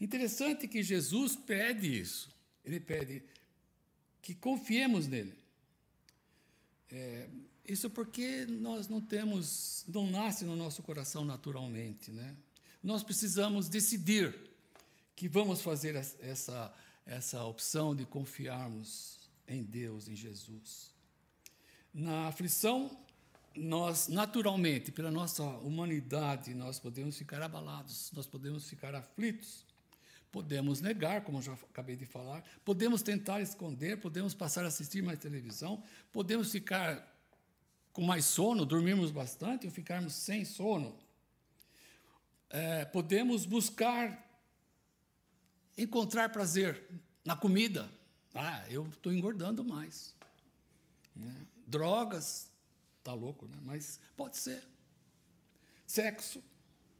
Interessante 0.00 0.66
que 0.66 0.82
Jesus 0.82 1.36
pede 1.36 2.00
isso. 2.00 2.28
Ele 2.64 2.80
pede 2.80 3.22
que 4.20 4.34
confiemos 4.34 5.06
nele. 5.06 5.38
É, 6.90 7.28
isso 7.64 7.88
porque 7.88 8.46
nós 8.46 8.88
não 8.88 9.00
temos, 9.00 9.84
não 9.86 10.10
nasce 10.10 10.44
no 10.44 10.56
nosso 10.56 10.82
coração 10.82 11.24
naturalmente, 11.24 12.10
né? 12.10 12.36
Nós 12.82 13.04
precisamos 13.04 13.68
decidir 13.68 14.49
que 15.20 15.28
vamos 15.28 15.60
fazer 15.60 15.94
essa 15.94 16.74
essa 17.04 17.44
opção 17.44 17.94
de 17.94 18.06
confiarmos 18.06 19.18
em 19.46 19.62
Deus, 19.62 20.08
em 20.08 20.16
Jesus. 20.16 20.94
Na 21.92 22.28
aflição, 22.28 22.96
nós, 23.54 24.08
naturalmente, 24.08 24.90
pela 24.90 25.10
nossa 25.10 25.42
humanidade, 25.42 26.54
nós 26.54 26.78
podemos 26.78 27.18
ficar 27.18 27.42
abalados, 27.42 28.10
nós 28.14 28.26
podemos 28.26 28.66
ficar 28.66 28.94
aflitos, 28.94 29.66
podemos 30.32 30.80
negar, 30.80 31.22
como 31.22 31.42
já 31.42 31.52
acabei 31.52 31.96
de 31.96 32.06
falar, 32.06 32.42
podemos 32.64 33.02
tentar 33.02 33.42
esconder, 33.42 34.00
podemos 34.00 34.32
passar 34.32 34.64
a 34.64 34.68
assistir 34.68 35.02
mais 35.02 35.18
televisão, 35.18 35.82
podemos 36.10 36.50
ficar 36.50 37.06
com 37.92 38.00
mais 38.00 38.24
sono, 38.24 38.64
dormirmos 38.64 39.10
bastante 39.10 39.66
ou 39.66 39.72
ficarmos 39.72 40.14
sem 40.14 40.46
sono. 40.46 40.96
É, 42.48 42.86
podemos 42.86 43.44
buscar 43.44 44.29
encontrar 45.76 46.28
prazer 46.30 46.82
na 47.24 47.36
comida. 47.36 47.90
Ah, 48.34 48.64
eu 48.70 48.86
estou 48.88 49.12
engordando 49.12 49.64
mais. 49.64 50.14
Né? 51.14 51.46
Drogas, 51.66 52.50
Está 53.00 53.14
louco, 53.14 53.48
né? 53.48 53.58
Mas 53.62 53.98
pode 54.14 54.36
ser. 54.36 54.62
Sexo 55.86 56.42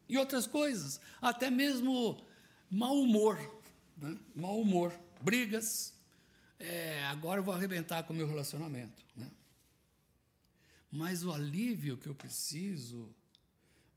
e 0.09 0.17
outras 0.17 0.47
coisas. 0.47 0.99
Até 1.21 1.51
mesmo 1.51 2.27
mau 2.71 2.99
humor. 2.99 3.39
Né? 3.97 4.19
Mau 4.35 4.61
humor. 4.61 4.99
Brigas. 5.21 5.95
É, 6.59 7.05
agora 7.05 7.41
eu 7.41 7.45
vou 7.45 7.55
arrebentar 7.55 8.03
com 8.03 8.15
o 8.15 8.17
meu 8.17 8.27
relacionamento. 8.27 9.05
Né? 9.15 9.31
Mas 10.91 11.23
o 11.23 11.33
alívio 11.33 11.99
que 11.99 12.09
eu 12.09 12.15
preciso 12.15 13.15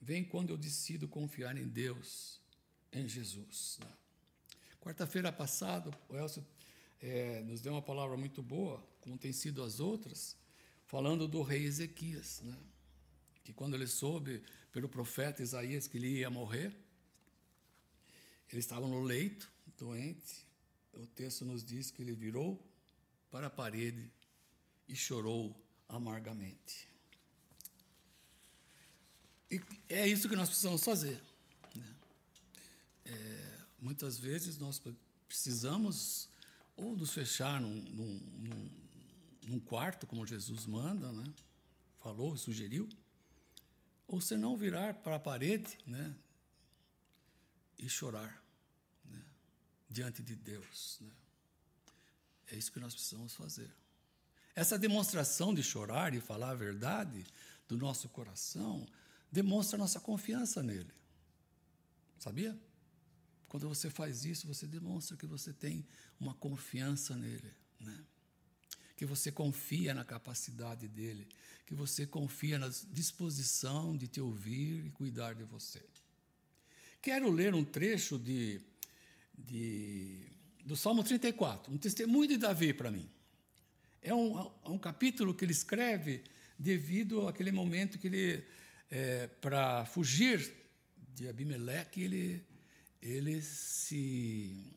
vem 0.01 0.24
quando 0.24 0.50
eu 0.50 0.58
decido 0.58 1.08
confiar 1.08 1.58
em 1.58 1.68
Deus, 1.68 2.42
em 2.92 3.08
Jesus. 3.08 3.80
Né? 3.80 3.88
Quarta-feira 4.84 5.32
passada, 5.32 5.90
o 6.10 6.18
Elcio 6.18 6.46
é, 7.00 7.42
nos 7.44 7.62
deu 7.62 7.72
uma 7.72 7.82
palavra 7.82 8.18
muito 8.18 8.44
boa, 8.44 8.86
como 9.00 9.18
tem 9.18 9.32
sido 9.32 9.63
as 9.63 9.80
outras, 9.80 10.36
falando 10.84 11.25
do 11.25 11.42
rei 11.42 11.63
Ezequias, 11.63 12.42
né? 12.42 12.58
que 13.46 13.54
quando 13.54 13.75
ele 13.75 13.88
soube 13.88 14.44
pelo 14.74 14.90
profeta 14.90 15.42
Isaías 15.42 15.88
que 15.88 15.98
ele 15.98 16.20
ia 16.20 16.30
morrer, 16.30 16.75
ele 18.52 18.60
estava 18.60 18.86
no 18.86 19.02
leito, 19.02 19.50
doente. 19.78 20.46
O 20.92 21.08
texto 21.08 21.46
nos 21.46 21.63
diz 21.63 21.90
que 21.90 22.02
ele 22.02 22.13
virou 22.13 22.62
para 23.32 23.48
a 23.48 23.50
parede 23.50 24.12
e 24.86 24.98
chorou 24.98 25.58
amargamente. 25.88 26.90
E 29.50 29.62
é 29.88 30.06
isso 30.06 30.28
que 30.28 30.36
nós 30.36 30.50
precisamos 30.50 30.84
fazer. 30.84 31.24
Né? 31.74 31.96
É, 33.06 33.52
muitas 33.84 34.18
vezes 34.18 34.58
nós 34.58 34.82
precisamos 35.28 36.30
ou 36.75 36.96
nos 36.96 37.12
fechar 37.12 37.60
num, 37.60 37.75
num, 37.75 38.72
num 39.46 39.60
quarto, 39.60 40.08
como 40.08 40.25
Jesus 40.25 40.66
manda, 40.66 41.12
né? 41.12 41.34
falou, 42.00 42.36
sugeriu, 42.38 42.88
ou 44.08 44.22
se 44.22 44.38
não 44.38 44.56
virar 44.56 44.94
para 44.96 45.18
a 45.18 45.20
parede 45.20 45.78
né? 45.86 46.16
e 47.78 47.90
chorar 47.90 48.42
né? 49.06 49.22
diante 49.90 50.24
de 50.24 50.36
Deus. 50.36 51.00
Né? 51.02 51.12
É 52.48 52.56
isso 52.56 52.72
que 52.72 52.80
nós 52.80 52.94
precisamos 52.94 53.36
fazer. 53.36 53.70
Essa 54.56 54.80
demonstração 54.80 55.54
de 55.54 55.62
chorar 55.62 56.13
e 56.13 56.22
falar 56.22 56.52
a 56.52 56.56
verdade 56.56 57.25
do 57.68 57.78
nosso 57.78 58.08
coração 58.08 58.88
demonstra 59.32 59.78
nossa 59.78 60.00
confiança 60.00 60.63
nele. 60.63 60.94
Sabia? 62.18 62.58
Quando 63.53 63.69
você 63.69 63.88
faz 63.88 64.25
isso, 64.25 64.48
você 64.48 64.65
demonstra 64.65 65.15
que 65.15 65.27
você 65.27 65.53
tem 65.53 65.86
uma 66.19 66.33
confiança 66.33 67.15
nele. 67.15 67.53
Né? 67.79 68.03
que 68.95 69.05
você 69.05 69.31
confia 69.31 69.93
na 69.93 70.05
capacidade 70.05 70.88
dele, 70.88 71.27
que 71.65 71.75
você 71.75 72.07
confia 72.07 72.57
na 72.57 72.69
disposição 72.69 73.98
de 73.98 74.07
te 74.07 74.22
ouvir 74.22 74.86
e 74.86 74.89
cuidar 74.91 75.33
de 75.33 75.43
você. 75.43 75.81
Quero 77.01 77.29
ler 77.29 77.53
um 77.53 77.65
trecho 77.65 78.17
de, 78.17 78.62
de 79.38 80.31
do 80.63 80.77
Salmo 80.77 81.03
34, 81.03 81.74
um 81.74 81.77
testemunho 81.77 82.29
de 82.29 82.38
Davi 82.38 82.74
para 82.74 82.89
mim. 82.89 83.10
É 84.01 84.15
um, 84.15 84.39
é 84.63 84.69
um 84.69 84.79
capítulo 84.79 85.33
que 85.33 85.43
ele 85.43 85.51
escreve 85.51 86.24
devido 86.57 87.27
àquele 87.27 87.51
momento 87.51 88.00
que 88.00 88.07
ele, 88.07 88.45
é, 88.89 89.27
para 89.27 89.86
fugir 89.86 90.50
de 91.13 91.27
Abimeleque, 91.27 92.01
ele, 92.01 92.41
ele 93.03 93.41
se 93.41 94.74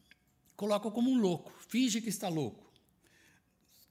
coloca 0.54 0.90
como 0.90 1.10
um 1.10 1.18
louco, 1.18 1.50
finge 1.68 2.00
que 2.00 2.08
está 2.10 2.28
louco 2.28 2.66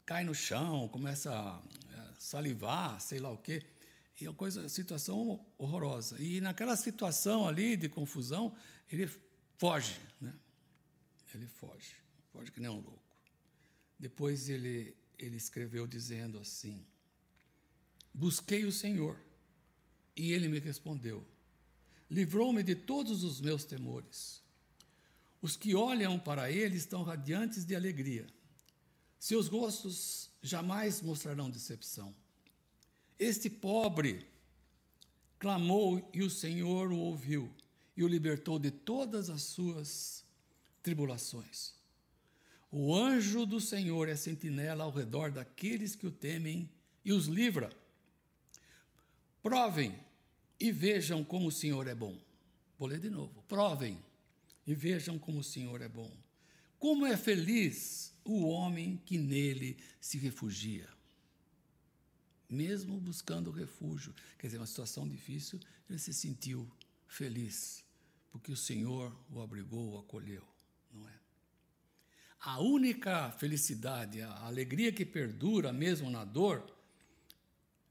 cai 0.05 0.23
no 0.23 0.35
chão, 0.35 0.87
começa 0.89 1.33
a 1.33 2.13
salivar, 2.19 3.01
sei 3.01 3.19
lá 3.19 3.31
o 3.31 3.37
quê. 3.37 3.63
E 4.19 4.25
é 4.25 4.29
uma 4.29 4.35
coisa, 4.35 4.69
situação 4.69 5.43
horrorosa. 5.57 6.21
E 6.21 6.39
naquela 6.39 6.75
situação 6.77 7.47
ali 7.47 7.75
de 7.75 7.89
confusão, 7.89 8.55
ele 8.89 9.09
foge, 9.57 9.97
né? 10.21 10.33
Ele 11.33 11.47
foge, 11.47 11.95
foge 12.31 12.51
que 12.51 12.61
nem 12.61 12.69
um 12.69 12.79
louco. 12.79 13.01
Depois 13.99 14.47
ele 14.47 14.95
ele 15.17 15.37
escreveu 15.37 15.87
dizendo 15.87 16.39
assim: 16.39 16.85
Busquei 18.13 18.65
o 18.65 18.71
Senhor 18.71 19.19
e 20.15 20.31
ele 20.31 20.47
me 20.47 20.59
respondeu. 20.59 21.25
Livrou-me 22.09 22.62
de 22.63 22.75
todos 22.75 23.24
os 23.24 23.41
meus 23.41 23.63
temores. 23.63 24.41
Os 25.41 25.55
que 25.55 25.75
olham 25.75 26.19
para 26.19 26.51
ele 26.51 26.75
estão 26.75 27.03
radiantes 27.03 27.65
de 27.65 27.75
alegria. 27.75 28.25
Seus 29.19 29.47
rostos 29.47 30.29
jamais 30.41 31.01
mostrarão 31.01 31.50
decepção. 31.50 32.13
Este 33.17 33.50
pobre 33.50 34.27
clamou 35.39 36.09
e 36.13 36.21
o 36.21 36.29
Senhor 36.29 36.91
o 36.91 36.97
ouviu 36.97 37.51
e 37.95 38.03
o 38.03 38.07
libertou 38.07 38.59
de 38.59 38.71
todas 38.71 39.29
as 39.29 39.41
suas 39.43 40.24
tribulações. 40.83 41.74
O 42.71 42.93
anjo 42.93 43.45
do 43.45 43.62
Senhor 43.62 44.09
é 44.09 44.15
sentinela 44.15 44.83
ao 44.83 44.91
redor 44.91 45.31
daqueles 45.31 45.95
que 45.95 46.05
o 46.05 46.12
temem 46.12 46.69
e 47.05 47.13
os 47.13 47.27
livra. 47.27 47.71
Provem 49.41 49.97
e 50.59 50.71
vejam 50.71 51.24
como 51.24 51.47
o 51.47 51.51
Senhor 51.51 51.88
é 51.88 51.95
bom. 51.95 52.17
Vou 52.77 52.88
ler 52.88 53.00
de 53.00 53.09
novo. 53.09 53.43
Provem 53.47 53.97
e 54.65 54.74
vejam 54.74 55.17
como 55.17 55.39
o 55.39 55.43
Senhor 55.43 55.81
é 55.81 55.88
bom. 55.88 56.12
Como 56.79 57.05
é 57.05 57.15
feliz 57.15 58.13
o 58.24 58.47
homem 58.47 59.01
que 59.05 59.17
nele 59.17 59.77
se 60.00 60.17
refugia. 60.17 60.89
Mesmo 62.50 63.00
buscando 63.00 63.51
refúgio, 63.51 64.13
quer 64.38 64.47
dizer, 64.47 64.57
uma 64.57 64.67
situação 64.67 65.07
difícil, 65.07 65.59
ele 65.89 66.00
se 66.00 66.13
sentiu 66.13 66.69
feliz, 67.07 67.83
porque 68.31 68.51
o 68.51 68.57
Senhor 68.57 69.15
o 69.31 69.41
abrigou, 69.41 69.93
o 69.93 69.97
acolheu, 70.00 70.43
não 70.91 71.07
é? 71.07 71.13
A 72.39 72.59
única 72.62 73.31
felicidade, 73.31 74.21
a 74.21 74.45
alegria 74.45 74.91
que 74.91 75.03
perdura 75.03 75.74
mesmo 75.74 76.09
na 76.09 76.24
dor, 76.24 76.63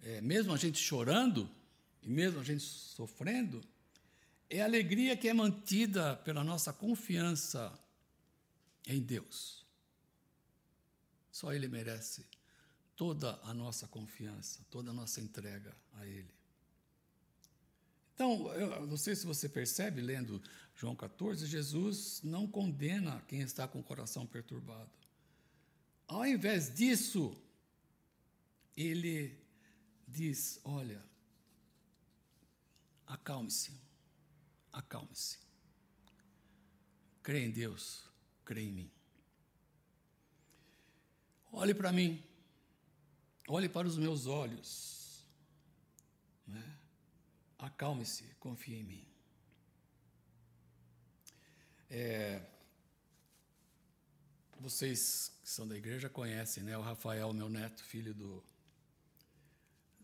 é, 0.00 0.20
mesmo 0.20 0.52
a 0.52 0.56
gente 0.56 0.78
chorando 0.78 1.50
e 2.04 2.08
mesmo 2.08 2.40
a 2.40 2.44
gente 2.44 2.62
sofrendo, 2.62 3.60
é 4.48 4.60
a 4.60 4.64
alegria 4.64 5.16
que 5.16 5.28
é 5.28 5.32
mantida 5.32 6.16
pela 6.16 6.44
nossa 6.44 6.72
confiança 6.72 7.76
em 8.86 9.00
Deus. 9.00 9.64
Só 11.32 11.52
Ele 11.52 11.66
merece 11.66 12.26
toda 12.94 13.40
a 13.42 13.54
nossa 13.54 13.88
confiança, 13.88 14.64
toda 14.70 14.90
a 14.90 14.94
nossa 14.94 15.20
entrega 15.20 15.74
a 15.94 16.06
Ele. 16.06 16.32
Então, 18.14 18.52
eu 18.52 18.86
não 18.86 18.96
sei 18.96 19.16
se 19.16 19.26
você 19.26 19.48
percebe, 19.48 20.00
lendo 20.00 20.40
João 20.76 20.94
14, 20.94 21.46
Jesus 21.46 22.20
não 22.22 22.46
condena 22.46 23.20
quem 23.26 23.40
está 23.40 23.66
com 23.66 23.80
o 23.80 23.82
coração 23.82 24.24
perturbado. 24.24 24.90
Ao 26.06 26.24
invés 26.24 26.72
disso, 26.72 27.36
ele 28.76 29.36
diz: 30.06 30.60
olha, 30.62 31.02
acalme-se, 33.06 33.72
acalme-se. 34.72 35.38
Crê 37.22 37.44
em 37.44 37.50
Deus, 37.50 38.08
crê 38.44 38.62
em 38.62 38.72
mim. 38.72 38.90
Olhe 41.50 41.72
para 41.72 41.92
mim, 41.92 42.22
olhe 43.48 43.68
para 43.68 43.86
os 43.86 43.96
meus 43.96 44.26
olhos. 44.26 45.24
Né? 46.46 46.78
Acalme-se, 47.58 48.24
confie 48.40 48.74
em 48.74 48.84
mim. 48.84 49.06
É, 51.88 52.44
vocês 54.58 55.32
que 55.42 55.48
são 55.48 55.68
da 55.68 55.76
igreja 55.76 56.08
conhecem, 56.08 56.62
né? 56.62 56.76
O 56.76 56.80
Rafael, 56.80 57.32
meu 57.32 57.48
neto, 57.48 57.84
filho 57.84 58.14
do, 58.14 58.42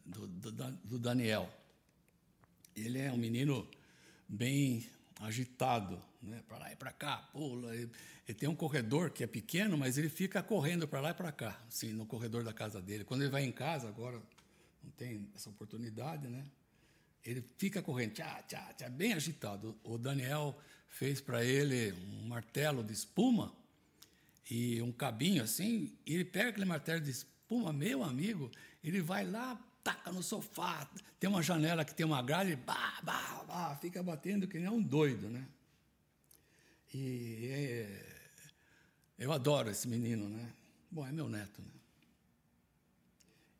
do, 0.04 0.26
do, 0.26 0.52
do 0.52 0.98
Daniel. 0.98 1.50
Ele 2.80 2.98
é 2.98 3.12
um 3.12 3.16
menino 3.16 3.68
bem 4.28 4.86
agitado, 5.20 6.00
né? 6.22 6.42
Para 6.48 6.58
lá 6.58 6.72
e 6.72 6.76
para 6.76 6.92
cá, 6.92 7.18
pula. 7.32 7.74
Ele, 7.74 7.90
ele, 8.26 8.38
tem 8.38 8.48
um 8.48 8.54
corredor 8.54 9.10
que 9.10 9.22
é 9.22 9.26
pequeno, 9.26 9.76
mas 9.76 9.98
ele 9.98 10.08
fica 10.08 10.42
correndo 10.42 10.88
para 10.88 11.00
lá 11.00 11.10
e 11.10 11.14
para 11.14 11.32
cá, 11.32 11.60
assim, 11.68 11.92
no 11.92 12.06
corredor 12.06 12.42
da 12.42 12.52
casa 12.52 12.80
dele. 12.80 13.04
Quando 13.04 13.22
ele 13.22 13.30
vai 13.30 13.44
em 13.44 13.52
casa, 13.52 13.88
agora 13.88 14.20
não 14.82 14.90
tem 14.92 15.28
essa 15.34 15.50
oportunidade, 15.50 16.28
né? 16.28 16.44
Ele 17.24 17.44
fica 17.58 17.82
correndo, 17.82 18.14
tchá, 18.14 18.42
tchá, 18.48 18.72
tchá, 18.74 18.88
bem 18.88 19.12
agitado. 19.12 19.76
O 19.84 19.98
Daniel 19.98 20.58
fez 20.88 21.20
para 21.20 21.44
ele 21.44 21.92
um 21.92 22.28
martelo 22.28 22.82
de 22.82 22.92
espuma 22.92 23.52
e 24.50 24.80
um 24.82 24.90
cabinho 24.90 25.42
assim, 25.42 25.92
e 26.04 26.14
ele 26.14 26.24
pega 26.24 26.50
aquele 26.50 26.64
martelo 26.64 27.00
de 27.00 27.10
espuma, 27.10 27.72
meu 27.72 28.02
amigo, 28.02 28.50
ele 28.82 29.00
vai 29.00 29.24
lá, 29.24 29.60
taca 29.82 30.12
no 30.12 30.22
sofá, 30.22 30.88
tem 31.18 31.28
uma 31.28 31.42
janela 31.42 31.84
que 31.84 31.94
tem 31.94 32.04
uma 32.06 32.22
grade, 32.22 32.56
bah, 32.56 33.00
bah, 33.02 33.44
bah, 33.46 33.76
fica 33.80 34.02
batendo 34.02 34.46
que 34.46 34.58
nem 34.58 34.68
um 34.68 34.82
doido, 34.82 35.28
né? 35.28 35.46
E 36.92 37.46
é, 37.46 38.20
eu 39.18 39.32
adoro 39.32 39.70
esse 39.70 39.86
menino, 39.86 40.28
né? 40.28 40.52
Bom, 40.90 41.06
é 41.06 41.12
meu 41.12 41.28
neto, 41.28 41.62
né? 41.62 41.70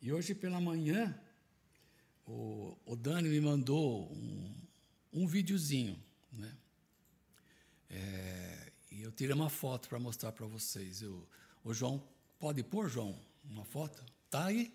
E 0.03 0.13
hoje 0.13 0.35
pela 0.35 0.61
manhã, 0.61 1.15
o, 2.27 2.77
o 2.87 2.97
Dani 2.97 3.29
me 3.29 3.41
mandou 3.41 4.11
um, 4.11 4.55
um 5.13 5.27
videozinho, 5.27 6.03
né? 6.33 6.57
É, 7.91 8.73
e 8.91 9.03
eu 9.03 9.13
tirei 9.13 9.35
uma 9.35 9.51
foto 9.51 9.89
para 9.89 9.99
mostrar 9.99 10.33
para 10.33 10.47
vocês. 10.47 11.03
Eu, 11.03 11.29
o 11.63 11.75
João, 11.75 12.03
pode 12.39 12.63
pôr, 12.63 12.89
João, 12.89 13.19
uma 13.45 13.65
foto? 13.65 14.05
Tá 14.31 14.47
aí? 14.47 14.73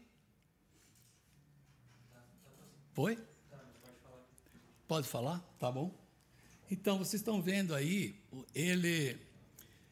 Foi? 2.96 3.20
Pode 4.88 5.06
falar? 5.06 5.40
Tá 5.60 5.70
bom. 5.70 5.94
Então, 6.72 6.98
vocês 6.98 7.20
estão 7.20 7.42
vendo 7.42 7.76
aí, 7.76 8.16
ele 8.54 9.20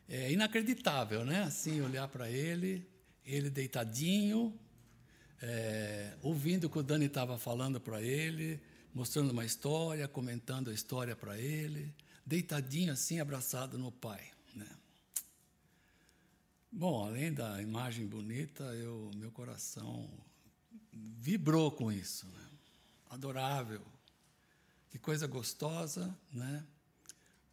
é 0.08 0.32
inacreditável, 0.32 1.26
né? 1.26 1.44
Assim, 1.44 1.82
olhar 1.82 2.08
para 2.08 2.32
ele, 2.32 2.88
ele 3.26 3.50
deitadinho, 3.50 4.58
é, 5.42 6.16
ouvindo 6.22 6.68
o 6.68 6.70
que 6.70 6.80
o 6.80 6.84
Dani 6.84 7.08
estava 7.08 7.38
falando 7.38 7.78
para 7.78 8.02
ele, 8.02 8.58
mostrando 8.94 9.32
uma 9.32 9.44
história, 9.44 10.08
comentando 10.08 10.70
a 10.70 10.74
história 10.74 11.13
para 11.13 11.38
ele, 11.38 11.94
deitadinho 12.26 12.94
assim, 12.94 13.20
abraçado 13.20 13.78
no 13.78 13.92
pai. 13.92 14.32
Né? 14.56 14.70
Bom, 16.72 17.06
além 17.06 17.34
da 17.34 17.62
imagem 17.62 18.08
bonita, 18.08 18.63
eu, 18.63 19.12
meu 19.16 19.30
coração 19.30 20.10
vibrou 20.94 21.70
com 21.70 21.92
isso. 21.92 22.26
Né? 22.28 22.53
Adorável. 23.13 23.86
Que 24.89 24.99
coisa 24.99 25.28
gostosa, 25.28 26.15
né? 26.32 26.65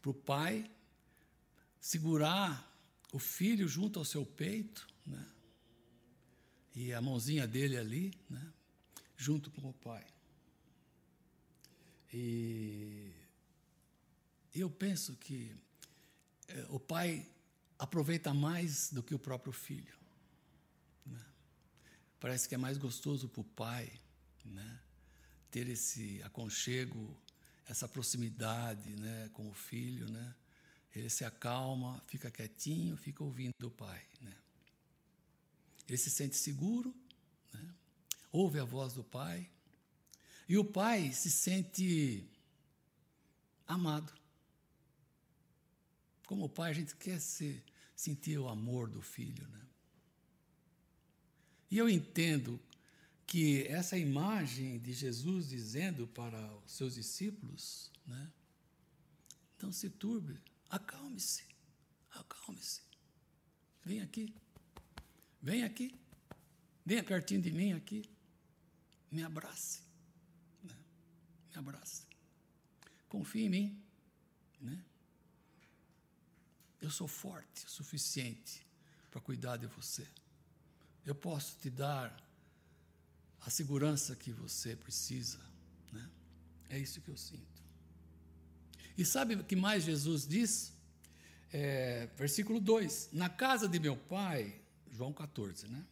Para 0.01 0.11
o 0.11 0.15
pai 0.15 0.71
segurar 1.81 2.67
o 3.13 3.19
filho 3.19 3.67
junto 3.67 3.99
ao 3.99 4.05
seu 4.05 4.25
peito, 4.25 4.87
né? 5.07 5.27
e 6.75 6.93
a 6.93 7.01
mãozinha 7.01 7.47
dele 7.47 7.77
ali, 7.77 8.13
né, 8.29 8.53
junto 9.17 9.51
com 9.51 9.69
o 9.69 9.73
pai. 9.73 10.07
E 12.13 13.13
eu 14.55 14.71
penso 14.71 15.15
que 15.17 15.55
é, 16.49 16.67
o 16.69 16.81
pai 16.81 17.29
aproveita 17.79 18.35
mais 18.35 18.91
do 18.93 19.03
que 19.03 19.15
o 19.15 19.19
próprio 19.19 19.53
filho. 19.53 19.95
Né? 21.07 21.25
Parece 22.19 22.49
que 22.49 22.55
é 22.55 22.59
mais 22.59 22.79
gostoso 22.79 23.29
para 23.29 23.41
o 23.41 23.45
pai 23.45 23.93
né, 24.45 24.81
ter 25.51 25.69
esse 25.69 26.23
aconchego, 26.23 27.17
essa 27.67 27.89
proximidade 27.89 28.97
né, 28.97 29.31
com 29.33 29.49
o 29.49 29.55
filho. 29.55 30.11
Né? 30.11 30.35
Ele 30.95 31.09
se 31.09 31.25
acalma, 31.25 32.03
fica 32.07 32.31
quietinho, 32.31 32.97
fica 32.97 33.23
ouvindo 33.23 33.55
o 33.63 33.71
pai. 33.71 34.03
Né? 34.21 34.35
Ele 35.89 35.99
se 35.99 36.11
sente 36.11 36.37
seguro, 36.37 36.95
né? 37.53 37.75
ouve 38.33 38.59
a 38.59 38.65
voz 38.65 38.93
do 38.93 39.05
pai, 39.05 39.49
e 40.49 40.59
o 40.59 40.65
pai 40.65 41.13
se 41.13 41.31
sente 41.31 42.29
amado. 43.67 44.13
Como 46.27 46.49
pai, 46.49 46.71
a 46.71 46.75
gente 46.75 46.97
quer 46.97 47.21
se, 47.21 47.63
sentir 47.95 48.39
o 48.39 48.49
amor 48.49 48.89
do 48.89 49.01
filho. 49.01 49.47
Né? 49.49 49.61
E 51.71 51.79
eu 51.79 51.89
entendo 51.89 52.61
que 53.31 53.65
essa 53.69 53.97
imagem 53.97 54.81
de 54.81 54.93
Jesus 54.93 55.49
dizendo 55.49 56.05
para 56.09 56.53
os 56.65 56.73
seus 56.73 56.97
discípulos, 56.97 57.89
né? 58.05 58.29
Então 59.57 59.71
se 59.71 59.89
turbe, 59.89 60.37
acalme-se, 60.69 61.45
acalme-se. 62.11 62.83
Vem 63.85 64.01
aqui. 64.01 64.35
Vem 65.41 65.63
aqui, 65.63 65.95
venha 66.85 67.05
pertinho 67.05 67.41
de 67.41 67.53
mim 67.53 67.73
aqui, 67.73 68.03
me 69.13 69.23
abrace, 69.23 69.81
né? 70.63 70.77
me 71.51 71.57
abrace. 71.57 72.03
Confie 73.09 73.45
em 73.45 73.49
mim, 73.49 73.85
né? 74.61 74.85
Eu 76.81 76.91
sou 76.91 77.07
forte 77.07 77.65
o 77.65 77.71
suficiente 77.71 78.67
para 79.09 79.21
cuidar 79.21 79.57
de 79.57 79.69
você. 79.69 80.05
Eu 81.07 81.15
posso 81.15 81.57
te 81.61 81.71
dar 81.71 82.15
a 83.41 83.51
segurança 83.51 84.15
que 84.15 84.33
você 84.33 84.77
precisa. 84.77 85.39
Né? 85.93 86.09
É 86.69 86.79
isso 86.79 87.01
que 87.01 87.09
eu 87.09 87.17
sinto. 87.17 87.61
E 88.97 89.05
sabe 89.05 89.35
o 89.35 89.45
que 89.45 89.57
mais 89.57 89.85
Jesus 89.85 90.27
diz? 90.27 90.73
É, 91.53 92.09
versículo 92.17 92.61
2: 92.61 93.11
Na 93.13 93.29
casa 93.29 93.69
de 93.69 93.79
meu 93.79 93.97
pai, 93.97 94.61
João 94.91 95.13
14, 95.13 95.69
né? 95.69 95.85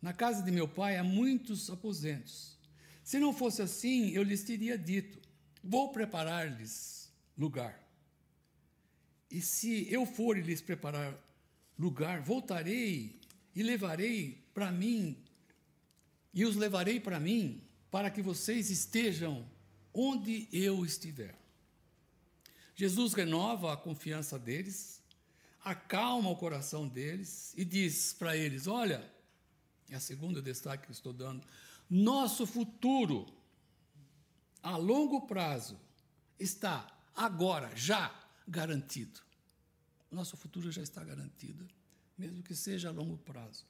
Na 0.00 0.12
casa 0.12 0.42
de 0.42 0.50
meu 0.50 0.68
pai 0.68 0.96
há 0.96 1.04
muitos 1.04 1.70
aposentos. 1.70 2.56
Se 3.02 3.18
não 3.18 3.32
fosse 3.32 3.62
assim, 3.62 4.10
eu 4.10 4.22
lhes 4.22 4.42
teria 4.42 4.78
dito: 4.78 5.20
Vou 5.62 5.92
preparar-lhes 5.92 7.12
lugar. 7.36 7.82
E 9.30 9.40
se 9.42 9.86
eu 9.92 10.06
for 10.06 10.38
lhes 10.38 10.62
preparar 10.62 11.18
lugar, 11.78 12.22
voltarei 12.22 13.20
e 13.54 13.62
levarei 13.62 14.42
para 14.54 14.72
mim, 14.72 15.16
e 16.32 16.44
os 16.44 16.56
levarei 16.56 17.00
para 17.00 17.18
mim, 17.18 17.62
para 17.90 18.10
que 18.10 18.22
vocês 18.22 18.70
estejam 18.70 19.48
onde 19.92 20.48
eu 20.52 20.84
estiver. 20.84 21.36
Jesus 22.74 23.12
renova 23.12 23.72
a 23.72 23.76
confiança 23.76 24.38
deles, 24.38 25.02
acalma 25.64 26.30
o 26.30 26.36
coração 26.36 26.86
deles 26.86 27.52
e 27.56 27.64
diz 27.64 28.12
para 28.12 28.36
eles: 28.36 28.66
Olha, 28.66 29.04
é 29.88 29.96
a 29.96 30.00
segunda 30.00 30.40
destaque 30.40 30.86
que 30.86 30.92
estou 30.92 31.12
dando, 31.12 31.46
nosso 31.90 32.46
futuro 32.46 33.26
a 34.62 34.76
longo 34.76 35.26
prazo 35.26 35.78
está 36.38 36.86
agora, 37.14 37.74
já 37.74 38.14
garantido. 38.46 39.20
Nosso 40.10 40.36
futuro 40.36 40.70
já 40.70 40.82
está 40.82 41.02
garantido, 41.04 41.66
mesmo 42.16 42.42
que 42.42 42.54
seja 42.54 42.88
a 42.88 42.92
longo 42.92 43.18
prazo. 43.18 43.64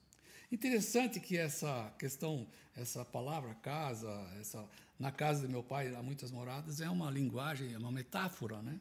Interessante 0.50 1.20
que 1.20 1.36
essa 1.36 1.92
questão, 1.98 2.46
essa 2.74 3.04
palavra 3.04 3.54
casa, 3.56 4.10
essa, 4.40 4.64
na 4.98 5.12
casa 5.12 5.46
de 5.46 5.52
meu 5.52 5.62
pai 5.62 5.94
há 5.94 6.02
muitas 6.02 6.30
moradas, 6.30 6.80
é 6.80 6.88
uma 6.88 7.10
linguagem, 7.10 7.74
é 7.74 7.78
uma 7.78 7.92
metáfora, 7.92 8.62
né? 8.62 8.80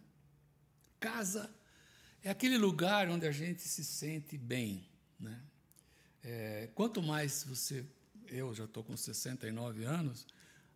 Casa 0.99 1.49
é 2.23 2.29
aquele 2.29 2.57
lugar 2.57 3.09
onde 3.09 3.27
a 3.27 3.31
gente 3.31 3.61
se 3.61 3.83
sente 3.83 4.37
bem. 4.37 4.85
Né? 5.19 5.39
É, 6.23 6.69
quanto 6.73 7.01
mais 7.01 7.43
você. 7.43 7.85
Eu 8.27 8.53
já 8.53 8.65
estou 8.65 8.83
com 8.83 8.97
69 8.97 9.85
anos, 9.85 10.27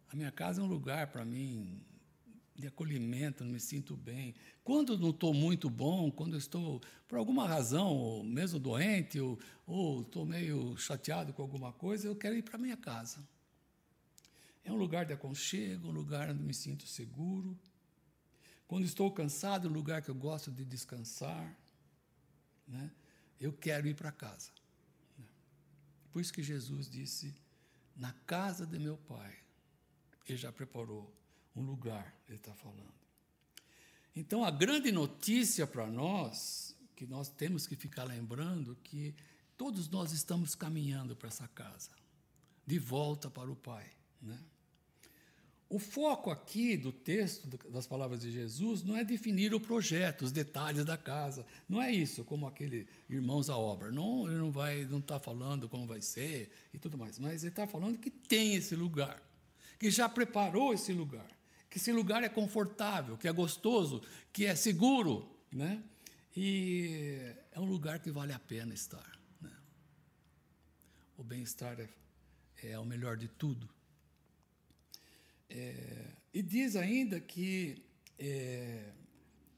a 0.09 0.15
minha 0.15 0.31
casa 0.31 0.61
é 0.61 0.63
um 0.63 0.67
lugar 0.67 1.07
para 1.07 1.25
mim 1.25 1.83
de 2.55 2.67
acolhimento, 2.67 3.43
não 3.43 3.51
me 3.51 3.59
sinto 3.59 3.95
bem. 3.95 4.35
Quando 4.63 4.97
não 4.97 5.09
estou 5.09 5.33
muito 5.33 5.69
bom, 5.69 6.11
quando 6.11 6.37
estou, 6.37 6.81
por 7.07 7.17
alguma 7.17 7.47
razão, 7.47 8.23
mesmo 8.23 8.59
doente, 8.59 9.19
ou 9.65 10.01
estou 10.01 10.25
meio 10.25 10.77
chateado 10.77 11.33
com 11.33 11.41
alguma 11.41 11.71
coisa, 11.71 12.07
eu 12.07 12.15
quero 12.15 12.35
ir 12.35 12.43
para 12.43 12.57
minha 12.57 12.77
casa. 12.77 13.27
É 14.63 14.71
um 14.71 14.75
lugar 14.75 15.05
de 15.05 15.13
aconchego, 15.13 15.87
um 15.87 15.91
lugar 15.91 16.29
onde 16.29 16.43
me 16.43 16.53
sinto 16.53 16.85
seguro. 16.85 17.57
Quando 18.67 18.85
estou 18.85 19.11
cansado, 19.11 19.67
um 19.67 19.73
lugar 19.73 20.01
que 20.01 20.09
eu 20.09 20.15
gosto 20.15 20.51
de 20.51 20.63
descansar, 20.63 21.57
né? 22.67 22.91
eu 23.39 23.51
quero 23.51 23.87
ir 23.87 23.95
para 23.95 24.11
casa. 24.11 24.51
Né? 25.17 25.25
Por 26.11 26.21
isso 26.21 26.31
que 26.31 26.43
Jesus 26.43 26.89
disse: 26.89 27.35
na 27.95 28.13
casa 28.25 28.65
de 28.65 28.77
meu 28.77 28.97
Pai, 28.97 29.35
Ele 30.27 30.37
já 30.37 30.51
preparou 30.51 31.11
um 31.55 31.61
lugar, 31.61 32.15
Ele 32.27 32.37
está 32.37 32.53
falando. 32.53 32.93
Então, 34.15 34.43
a 34.43 34.51
grande 34.51 34.91
notícia 34.91 35.65
para 35.65 35.87
nós, 35.87 36.75
que 36.95 37.05
nós 37.05 37.29
temos 37.29 37.65
que 37.65 37.75
ficar 37.75 38.03
lembrando, 38.03 38.77
que 38.83 39.15
todos 39.57 39.89
nós 39.89 40.11
estamos 40.11 40.55
caminhando 40.55 41.15
para 41.15 41.29
essa 41.29 41.47
casa, 41.47 41.91
de 42.65 42.77
volta 42.77 43.29
para 43.29 43.49
o 43.49 43.55
Pai. 43.55 43.89
Né? 44.21 44.37
O 45.71 45.79
foco 45.79 46.29
aqui 46.29 46.75
do 46.75 46.91
texto, 46.91 47.47
das 47.69 47.87
palavras 47.87 48.19
de 48.19 48.29
Jesus, 48.29 48.83
não 48.83 48.97
é 48.97 49.05
definir 49.05 49.53
o 49.53 49.59
projeto, 49.59 50.23
os 50.23 50.31
detalhes 50.33 50.83
da 50.83 50.97
casa. 50.97 51.45
Não 51.69 51.81
é 51.81 51.89
isso, 51.89 52.25
como 52.25 52.45
aquele 52.45 52.85
irmãos 53.09 53.49
à 53.49 53.57
obra. 53.57 53.89
Não, 53.89 54.27
ele 54.27 54.37
não 54.37 54.51
vai, 54.51 54.83
não 54.83 54.99
está 54.99 55.17
falando 55.17 55.69
como 55.69 55.87
vai 55.87 56.01
ser 56.01 56.51
e 56.73 56.77
tudo 56.77 56.97
mais. 56.97 57.17
Mas 57.17 57.43
ele 57.43 57.53
está 57.53 57.65
falando 57.65 57.97
que 57.97 58.11
tem 58.11 58.55
esse 58.55 58.75
lugar, 58.75 59.23
que 59.79 59.89
já 59.89 60.09
preparou 60.09 60.73
esse 60.73 60.91
lugar, 60.91 61.29
que 61.71 61.77
esse 61.77 61.93
lugar 61.93 62.21
é 62.21 62.27
confortável, 62.27 63.17
que 63.17 63.29
é 63.29 63.31
gostoso, 63.31 64.03
que 64.33 64.45
é 64.45 64.53
seguro, 64.55 65.33
né? 65.49 65.81
E 66.35 67.33
é 67.49 67.59
um 67.61 67.65
lugar 67.65 67.99
que 67.99 68.11
vale 68.11 68.33
a 68.33 68.39
pena 68.39 68.73
estar. 68.73 69.17
Né? 69.39 69.51
O 71.17 71.23
bem-estar 71.23 71.79
é, 71.79 71.89
é 72.61 72.77
o 72.77 72.83
melhor 72.83 73.15
de 73.15 73.29
tudo. 73.29 73.69
É, 75.49 76.11
e 76.33 76.41
diz 76.41 76.75
ainda 76.75 77.21
que 77.21 77.81
é, 78.19 78.91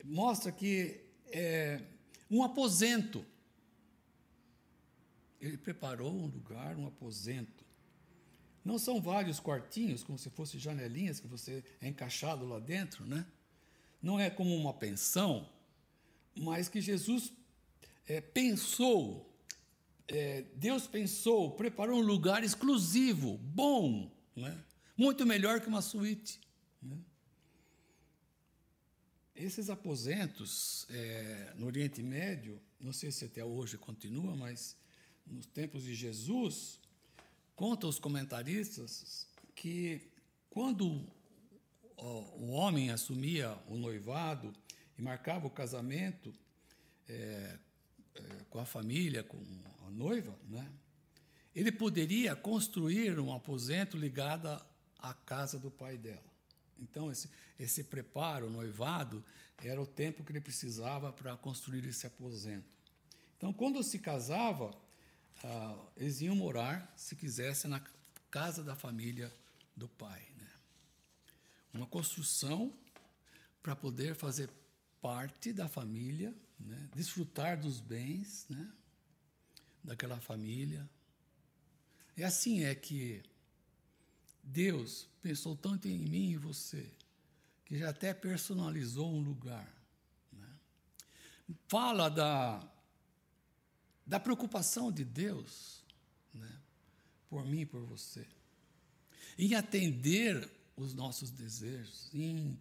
mostra 0.04 0.52
que 0.52 1.02
é 1.32 1.82
um 2.30 2.43
aposento. 2.43 3.26
Ele 5.41 5.58
preparou 5.58 6.13
um 6.13 6.28
lugar, 6.28 6.78
um 6.78 6.86
aposento. 6.86 7.62
Não 8.63 8.80
são 8.80 9.02
vários 9.02 9.39
quartinhos, 9.39 10.04
como 10.04 10.17
se 10.17 10.30
fossem 10.30 10.60
janelinhas 10.60 11.19
que 11.19 11.28
você 11.28 11.63
é 11.82 11.88
encaixado 11.88 12.45
lá 12.45 12.60
dentro, 12.60 13.06
né? 13.06 13.26
Não 14.02 14.19
é 14.19 14.30
como 14.30 14.56
uma 14.56 14.73
pensão, 14.73 15.49
mas 16.36 16.69
que 16.69 16.82
Jesus 16.82 17.32
é, 18.08 18.21
pensou, 18.21 19.30
é, 20.08 20.43
Deus 20.56 20.88
pensou, 20.88 21.52
preparou 21.52 21.99
um 21.99 22.06
lugar 22.06 22.43
exclusivo, 22.43 23.38
bom, 23.38 24.12
né? 24.36 24.63
Muito 24.95 25.26
melhor 25.26 25.60
que 25.60 25.67
uma 25.67 25.82
suíte. 25.82 26.39
Né? 26.82 26.97
Esses 29.36 29.69
aposentos 29.69 30.86
é, 30.89 31.54
no 31.56 31.65
Oriente 31.65 32.04
Médio, 32.04 32.62
não 32.80 32.93
sei 32.93 33.12
se 33.12 33.26
até 33.26 33.43
hoje 33.43 33.78
continua, 33.78 34.36
mas 34.36 34.78
nos 35.26 35.45
tempos 35.47 35.84
de 35.84 35.95
Jesus, 35.95 36.80
conta 37.55 37.87
os 37.87 37.99
comentaristas 37.99 39.27
que 39.55 40.11
quando 40.49 41.05
o 41.97 42.51
homem 42.51 42.89
assumia 42.89 43.57
o 43.67 43.77
noivado 43.77 44.53
e 44.97 45.01
marcava 45.01 45.47
o 45.47 45.49
casamento 45.49 46.33
é, 47.07 47.57
é, 48.15 48.21
com 48.49 48.59
a 48.59 48.65
família, 48.65 49.23
com 49.23 49.37
a 49.85 49.89
noiva, 49.89 50.37
né, 50.49 50.69
ele 51.55 51.71
poderia 51.71 52.35
construir 52.35 53.19
um 53.19 53.33
aposento 53.33 53.97
ligado 53.97 54.47
à 54.99 55.13
casa 55.13 55.59
do 55.59 55.69
pai 55.69 55.97
dela. 55.97 56.33
Então, 56.79 57.11
esse, 57.11 57.29
esse 57.59 57.83
preparo, 57.83 58.49
noivado, 58.49 59.23
era 59.57 59.81
o 59.81 59.85
tempo 59.85 60.23
que 60.23 60.31
ele 60.31 60.41
precisava 60.41 61.11
para 61.13 61.37
construir 61.37 61.85
esse 61.85 62.05
aposento. 62.05 62.73
Então, 63.37 63.53
quando 63.53 63.83
se 63.83 63.99
casava, 63.99 64.75
ah, 65.43 65.77
eles 65.97 66.21
iam 66.21 66.36
morar, 66.36 66.93
se 66.95 67.15
quisesse, 67.15 67.67
na 67.67 67.84
casa 68.32 68.63
da 68.63 68.75
família 68.75 69.32
do 69.75 69.89
pai. 69.89 70.25
Né? 70.38 70.49
Uma 71.73 71.86
construção 71.86 72.73
para 73.62 73.75
poder 73.75 74.15
fazer 74.15 74.49
parte 75.01 75.51
da 75.51 75.67
família, 75.67 76.34
né? 76.60 76.89
desfrutar 76.95 77.60
dos 77.60 77.82
bens 77.82 78.45
né? 78.49 78.71
daquela 79.84 80.19
família. 80.19 80.89
E 82.15 82.23
assim 82.23 82.63
é 82.63 82.73
que 82.73 83.21
Deus 84.41 85.08
pensou 85.21 85.56
tanto 85.56 85.88
em 85.88 85.97
mim 85.97 86.32
e 86.32 86.38
você, 86.38 86.89
que 87.65 87.77
já 87.77 87.89
até 87.89 88.13
personalizou 88.13 89.12
um 89.12 89.21
lugar. 89.21 89.71
Né? 90.32 90.47
Fala 91.67 92.10
da, 92.10 92.72
da 94.05 94.19
preocupação 94.19 94.91
de 94.91 95.03
Deus 95.03 95.83
né? 96.33 96.51
por 97.29 97.45
mim 97.45 97.61
e 97.61 97.65
por 97.65 97.81
você, 97.85 98.25
em 99.37 99.55
atender 99.55 100.49
os 100.75 100.93
nossos 100.93 101.31
desejos, 101.31 102.09
em, 102.13 102.59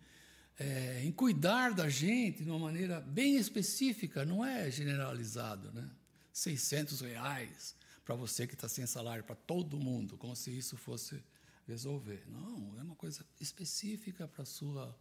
é, 0.58 1.02
em 1.04 1.12
cuidar 1.12 1.74
da 1.74 1.88
gente 1.88 2.44
de 2.44 2.50
uma 2.50 2.58
maneira 2.58 3.00
bem 3.00 3.36
específica, 3.36 4.24
não 4.24 4.44
é 4.44 4.70
generalizado. 4.70 5.72
Né? 5.72 5.90
600 6.32 7.00
reais 7.00 7.74
para 8.04 8.14
você 8.14 8.46
que 8.46 8.54
está 8.54 8.68
sem 8.68 8.86
salário, 8.86 9.24
para 9.24 9.34
todo 9.34 9.78
mundo, 9.78 10.16
como 10.16 10.34
se 10.34 10.50
isso 10.50 10.76
fosse 10.76 11.22
resolver. 11.66 12.24
Não, 12.28 12.78
é 12.78 12.82
uma 12.82 12.96
coisa 12.96 13.24
específica 13.40 14.26
para 14.26 14.42
a 14.42 14.46
sua 14.46 14.98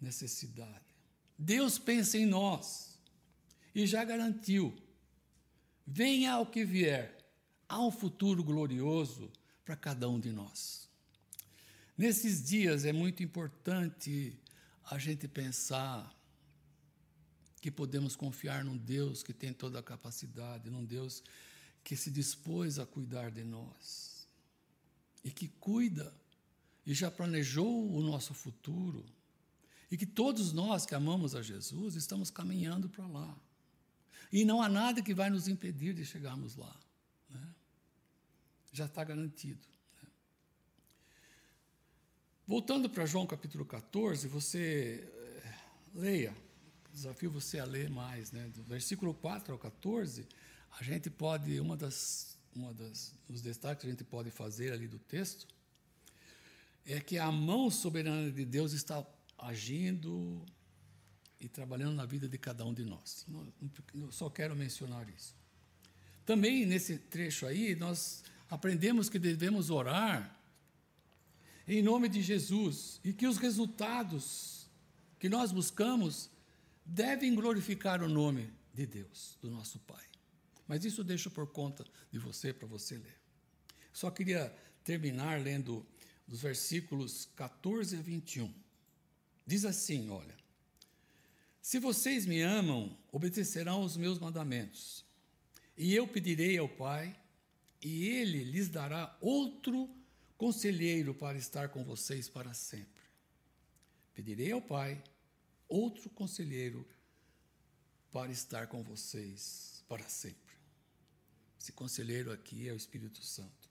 necessidade. 0.00 0.84
Deus 1.36 1.78
pensa 1.78 2.16
em 2.16 2.26
nós 2.26 2.98
e 3.74 3.86
já 3.86 4.04
garantiu. 4.04 4.76
Venha 5.86 6.32
ao 6.32 6.46
que 6.46 6.64
vier, 6.64 7.16
há 7.68 7.80
um 7.80 7.90
futuro 7.90 8.42
glorioso 8.42 9.30
para 9.64 9.76
cada 9.76 10.08
um 10.08 10.18
de 10.18 10.32
nós. 10.32 10.88
Nesses 11.96 12.42
dias 12.42 12.84
é 12.84 12.92
muito 12.92 13.22
importante 13.22 14.38
a 14.90 14.98
gente 14.98 15.28
pensar 15.28 16.12
que 17.60 17.70
podemos 17.70 18.14
confiar 18.16 18.64
num 18.64 18.76
Deus 18.76 19.22
que 19.22 19.32
tem 19.32 19.52
toda 19.52 19.78
a 19.78 19.82
capacidade, 19.82 20.68
num 20.68 20.84
Deus 20.84 21.22
que 21.82 21.96
se 21.96 22.10
dispôs 22.10 22.78
a 22.78 22.86
cuidar 22.86 23.30
de 23.30 23.44
nós 23.44 24.26
e 25.22 25.30
que 25.30 25.48
cuida 25.48 26.14
e 26.86 26.92
já 26.92 27.10
planejou 27.10 27.90
o 27.90 28.02
nosso 28.02 28.34
futuro. 28.34 29.04
E 29.90 29.96
que 29.96 30.06
todos 30.06 30.52
nós 30.52 30.84
que 30.84 30.94
amamos 30.94 31.34
a 31.34 31.42
Jesus 31.42 31.94
estamos 31.94 32.30
caminhando 32.30 32.88
para 32.88 33.06
lá. 33.06 33.38
E 34.32 34.44
não 34.44 34.62
há 34.62 34.68
nada 34.68 35.02
que 35.02 35.14
vai 35.14 35.30
nos 35.30 35.48
impedir 35.48 35.94
de 35.94 36.04
chegarmos 36.04 36.56
lá. 36.56 36.74
Né? 37.30 37.54
Já 38.72 38.86
está 38.86 39.04
garantido. 39.04 39.66
Né? 40.02 40.08
Voltando 42.46 42.88
para 42.90 43.06
João 43.06 43.26
capítulo 43.26 43.64
14, 43.64 44.28
você 44.28 45.08
é, 45.44 45.54
leia, 45.94 46.34
desafio 46.92 47.30
você 47.30 47.58
a 47.58 47.64
ler 47.64 47.90
mais, 47.90 48.32
né? 48.32 48.48
do 48.48 48.62
versículo 48.64 49.14
4 49.14 49.52
ao 49.52 49.58
14, 49.58 50.26
a 50.78 50.82
gente 50.82 51.10
pode, 51.10 51.58
uma 51.60 51.76
das, 51.76 52.36
uma 52.54 52.72
das, 52.74 53.14
dos 53.28 53.40
destaques 53.40 53.82
que 53.82 53.86
a 53.86 53.90
gente 53.90 54.04
pode 54.04 54.30
fazer 54.30 54.72
ali 54.72 54.88
do 54.88 54.98
texto, 54.98 55.46
é 56.86 57.00
que 57.00 57.18
a 57.18 57.30
mão 57.30 57.70
soberana 57.70 58.30
de 58.30 58.44
Deus 58.44 58.72
está 58.72 59.04
agindo 59.38 60.44
e 61.44 61.48
trabalhando 61.48 61.94
na 61.94 62.06
vida 62.06 62.26
de 62.26 62.38
cada 62.38 62.64
um 62.64 62.72
de 62.72 62.84
nós. 62.84 63.26
Eu 63.94 64.10
só 64.10 64.30
quero 64.30 64.56
mencionar 64.56 65.06
isso. 65.10 65.36
Também 66.24 66.64
nesse 66.64 66.96
trecho 66.96 67.46
aí, 67.46 67.76
nós 67.76 68.24
aprendemos 68.48 69.10
que 69.10 69.18
devemos 69.18 69.68
orar 69.68 70.40
em 71.68 71.82
nome 71.82 72.08
de 72.08 72.22
Jesus 72.22 72.98
e 73.04 73.12
que 73.12 73.26
os 73.26 73.36
resultados 73.36 74.70
que 75.18 75.28
nós 75.28 75.52
buscamos 75.52 76.30
devem 76.84 77.34
glorificar 77.34 78.02
o 78.02 78.08
nome 78.08 78.50
de 78.72 78.86
Deus, 78.86 79.38
do 79.42 79.50
nosso 79.50 79.78
Pai. 79.80 80.04
Mas 80.66 80.82
isso 80.84 81.04
deixo 81.04 81.30
por 81.30 81.46
conta 81.46 81.84
de 82.10 82.18
você, 82.18 82.54
para 82.54 82.66
você 82.66 82.96
ler. 82.96 83.18
Só 83.92 84.10
queria 84.10 84.54
terminar 84.82 85.42
lendo 85.42 85.86
dos 86.26 86.40
versículos 86.40 87.28
14 87.36 87.96
a 87.96 88.00
21. 88.00 88.52
Diz 89.46 89.66
assim: 89.66 90.08
olha. 90.08 90.43
Se 91.64 91.78
vocês 91.78 92.26
me 92.26 92.42
amam, 92.42 92.94
obedecerão 93.10 93.82
os 93.82 93.96
meus 93.96 94.18
mandamentos. 94.18 95.02
E 95.78 95.94
eu 95.94 96.06
pedirei 96.06 96.58
ao 96.58 96.68
Pai, 96.68 97.18
e 97.80 98.06
ele 98.06 98.44
lhes 98.44 98.68
dará 98.68 99.16
outro 99.18 99.88
conselheiro 100.36 101.14
para 101.14 101.38
estar 101.38 101.70
com 101.70 101.82
vocês 101.82 102.28
para 102.28 102.52
sempre. 102.52 103.02
Pedirei 104.12 104.52
ao 104.52 104.60
Pai 104.60 105.02
outro 105.66 106.10
conselheiro 106.10 106.86
para 108.12 108.30
estar 108.30 108.66
com 108.66 108.82
vocês 108.82 109.82
para 109.88 110.06
sempre. 110.06 110.56
Esse 111.58 111.72
conselheiro 111.72 112.30
aqui 112.30 112.68
é 112.68 112.74
o 112.74 112.76
Espírito 112.76 113.24
Santo. 113.24 113.70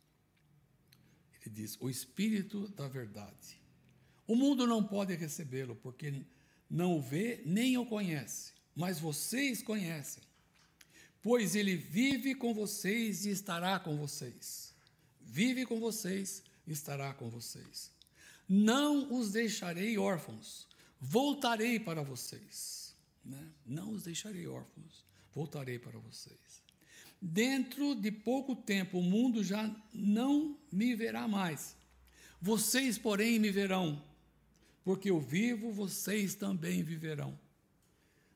Ele 1.45 1.53
diz: 1.53 1.77
O 1.79 1.91
Espírito 1.91 2.67
da 2.69 2.87
Verdade. 2.87 3.61
O 4.25 4.35
mundo 4.35 4.65
não 4.65 4.83
pode 4.83 5.13
recebê-lo, 5.13 5.75
porque 5.75 6.25
não 6.73 6.97
o 6.97 7.01
vê 7.01 7.39
nem 7.45 7.77
o 7.77 7.85
conhece, 7.85 8.51
mas 8.75 8.99
vocês 8.99 9.61
conhecem, 9.61 10.23
pois 11.21 11.55
ele 11.55 11.75
vive 11.75 12.33
com 12.33 12.51
vocês 12.51 13.27
e 13.27 13.29
estará 13.29 13.79
com 13.79 13.95
vocês. 13.95 14.73
Vive 15.21 15.67
com 15.67 15.79
vocês 15.79 16.41
e 16.65 16.71
estará 16.71 17.13
com 17.13 17.29
vocês. 17.29 17.91
Não 18.49 19.13
os 19.13 19.31
deixarei 19.31 19.99
órfãos, 19.99 20.67
voltarei 20.99 21.79
para 21.79 22.01
vocês. 22.01 22.95
Né? 23.23 23.51
Não 23.63 23.91
os 23.91 24.01
deixarei 24.01 24.47
órfãos, 24.47 25.05
voltarei 25.31 25.77
para 25.77 25.99
vocês. 25.99 26.63
Dentro 27.21 27.93
de 27.93 28.11
pouco 28.11 28.55
tempo 28.55 28.97
o 28.97 29.03
mundo 29.03 29.43
já 29.43 29.73
não 29.93 30.57
me 30.71 30.95
verá 30.95 31.27
mais. 31.27 31.75
Vocês, 32.41 32.97
porém, 32.97 33.37
me 33.37 33.51
verão 33.51 34.03
porque 34.83 35.09
eu 35.09 35.19
vivo, 35.19 35.71
vocês 35.71 36.35
também 36.35 36.83
viverão. 36.83 37.39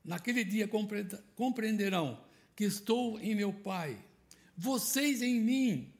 Naquele 0.03 0.43
dia 0.43 0.69
compreenderão 1.35 2.23
que 2.55 2.63
estou 2.63 3.19
em 3.19 3.35
meu 3.35 3.51
Pai, 3.51 4.03
vocês 4.55 5.21
em 5.21 5.39
mim 5.39 5.93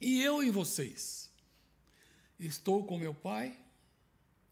e 0.00 0.22
eu 0.22 0.42
em 0.42 0.50
vocês. 0.50 1.30
Estou 2.38 2.84
com 2.84 2.98
meu 2.98 3.14
Pai, 3.14 3.58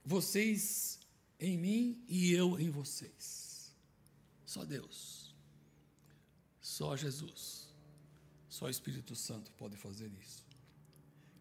vocês 0.05 0.99
em 1.39 1.57
mim 1.57 2.05
e 2.09 2.33
eu 2.33 2.59
em 2.59 2.71
vocês. 2.71 3.75
Só 4.45 4.65
Deus, 4.65 5.35
só 6.61 6.97
Jesus, 6.97 7.69
só 8.49 8.67
o 8.67 8.71
Espírito 8.71 9.15
Santo 9.15 9.53
pode 9.53 9.77
fazer 9.77 10.11
isso. 10.21 10.45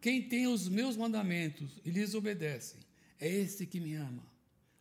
Quem 0.01 0.27
tem 0.27 0.45
os 0.47 0.67
meus 0.67 0.97
mandamentos 0.97 1.79
e 1.84 1.89
lhes 1.89 2.13
obedece, 2.13 2.85
é 3.19 3.28
esse 3.28 3.65
que 3.65 3.80
me 3.80 3.95
ama. 3.95 4.23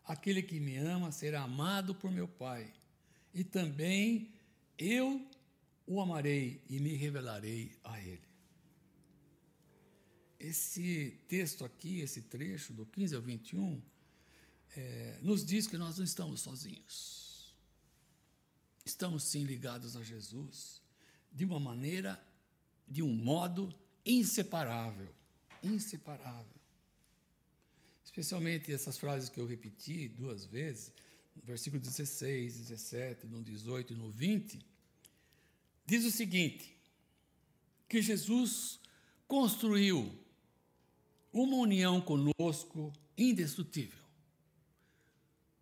Aquele 0.04 0.42
que 0.42 0.60
me 0.60 0.76
ama 0.76 1.10
será 1.12 1.42
amado 1.42 1.94
por 1.94 2.10
meu 2.10 2.28
Pai. 2.28 2.72
E 3.32 3.42
também 3.42 4.32
eu 4.78 5.26
o 5.86 6.00
amarei 6.00 6.62
e 6.68 6.78
me 6.78 6.94
revelarei 6.94 7.76
a 7.82 8.00
ele. 8.00 8.22
Esse 10.38 11.18
texto 11.28 11.64
aqui, 11.64 12.00
esse 12.00 12.22
trecho, 12.22 12.72
do 12.72 12.84
15 12.84 13.14
ao 13.14 13.22
21, 13.22 13.80
é, 14.76 15.18
nos 15.22 15.44
diz 15.44 15.66
que 15.66 15.78
nós 15.78 15.98
não 15.98 16.04
estamos 16.04 16.40
sozinhos. 16.40 17.54
Estamos 18.84 19.24
sim 19.24 19.44
ligados 19.44 19.96
a 19.96 20.02
Jesus 20.02 20.82
de 21.32 21.44
uma 21.44 21.58
maneira, 21.58 22.22
de 22.86 23.02
um 23.02 23.12
modo 23.12 23.74
inseparável. 24.04 25.08
Inseparável. 25.62 26.53
Especialmente 28.14 28.72
essas 28.72 28.96
frases 28.96 29.28
que 29.28 29.40
eu 29.40 29.44
repeti 29.44 30.06
duas 30.06 30.44
vezes, 30.44 30.92
no 31.34 31.42
versículo 31.42 31.82
16, 31.82 32.58
17, 32.58 33.26
no 33.26 33.42
18 33.42 33.92
e 33.92 33.96
no 33.96 34.08
20, 34.08 34.64
diz 35.84 36.04
o 36.04 36.12
seguinte: 36.12 36.76
que 37.88 38.00
Jesus 38.00 38.78
construiu 39.26 40.16
uma 41.32 41.56
união 41.56 42.00
conosco 42.00 42.92
indestrutível. 43.18 43.98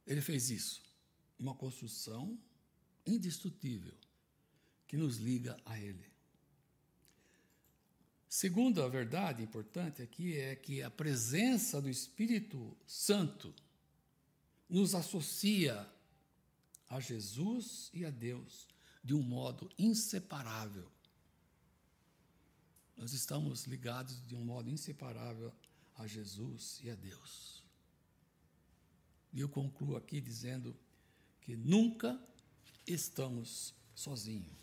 Ele 0.07 0.21
fez 0.21 0.51
isso, 0.51 0.83
uma 1.39 1.55
construção 1.55 2.39
indestrutível 3.07 3.95
que 4.87 4.99
nos 4.99 5.17
liga 5.17 5.59
a 5.65 5.81
Ele. 5.81 6.12
Segunda 8.35 8.89
verdade 8.89 9.43
importante 9.43 10.01
aqui 10.01 10.39
é 10.39 10.57
que 10.57 10.81
a 10.81 10.91
presença 10.91 11.83
do 11.83 11.89
Espírito 11.91 12.75
Santo 12.87 13.55
nos 14.67 14.95
associa 14.95 15.87
a 16.89 16.99
Jesus 16.99 17.91
e 17.93 18.07
a 18.07 18.11
Deus 18.11 18.67
de 19.05 19.13
um 19.13 19.23
modo 19.23 19.71
inseparável. 19.79 20.91
Nós 22.97 23.13
estamos 23.13 23.67
ligados 23.67 24.27
de 24.27 24.35
um 24.35 24.43
modo 24.43 24.71
inseparável 24.71 25.53
a 25.95 26.07
Jesus 26.07 26.81
e 26.83 26.89
a 26.89 26.95
Deus. 26.95 27.63
E 29.31 29.41
eu 29.41 29.49
concluo 29.51 29.95
aqui 29.95 30.23
dizendo 30.23 30.75
que 31.43 31.55
nunca 31.55 32.19
estamos 32.87 33.75
sozinhos. 33.95 34.57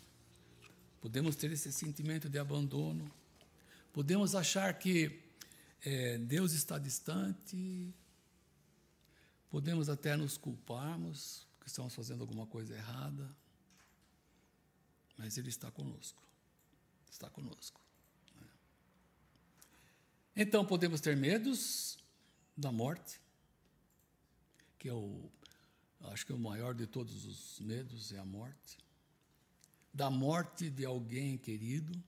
Podemos 1.00 1.36
ter 1.36 1.52
esse 1.52 1.72
sentimento 1.72 2.28
de 2.28 2.36
abandono, 2.36 3.19
Podemos 3.92 4.34
achar 4.34 4.78
que 4.78 5.20
é, 5.82 6.18
Deus 6.18 6.52
está 6.52 6.78
distante, 6.78 7.92
podemos 9.50 9.88
até 9.88 10.16
nos 10.16 10.36
culparmos 10.36 11.46
que 11.60 11.66
estamos 11.66 11.94
fazendo 11.94 12.20
alguma 12.20 12.46
coisa 12.46 12.74
errada, 12.74 13.34
mas 15.16 15.36
Ele 15.36 15.48
está 15.48 15.70
conosco. 15.70 16.22
Está 17.10 17.28
conosco. 17.28 17.80
Né? 18.40 18.46
Então 20.36 20.64
podemos 20.64 21.00
ter 21.00 21.16
medos 21.16 21.98
da 22.56 22.70
morte, 22.70 23.20
que 24.78 24.88
é 24.88 24.94
o, 24.94 25.30
acho 26.02 26.24
que 26.24 26.32
o 26.32 26.38
maior 26.38 26.74
de 26.74 26.86
todos 26.86 27.24
os 27.24 27.58
medos 27.58 28.12
é 28.12 28.18
a 28.18 28.24
morte, 28.24 28.78
da 29.92 30.08
morte 30.08 30.70
de 30.70 30.84
alguém 30.84 31.36
querido 31.36 32.00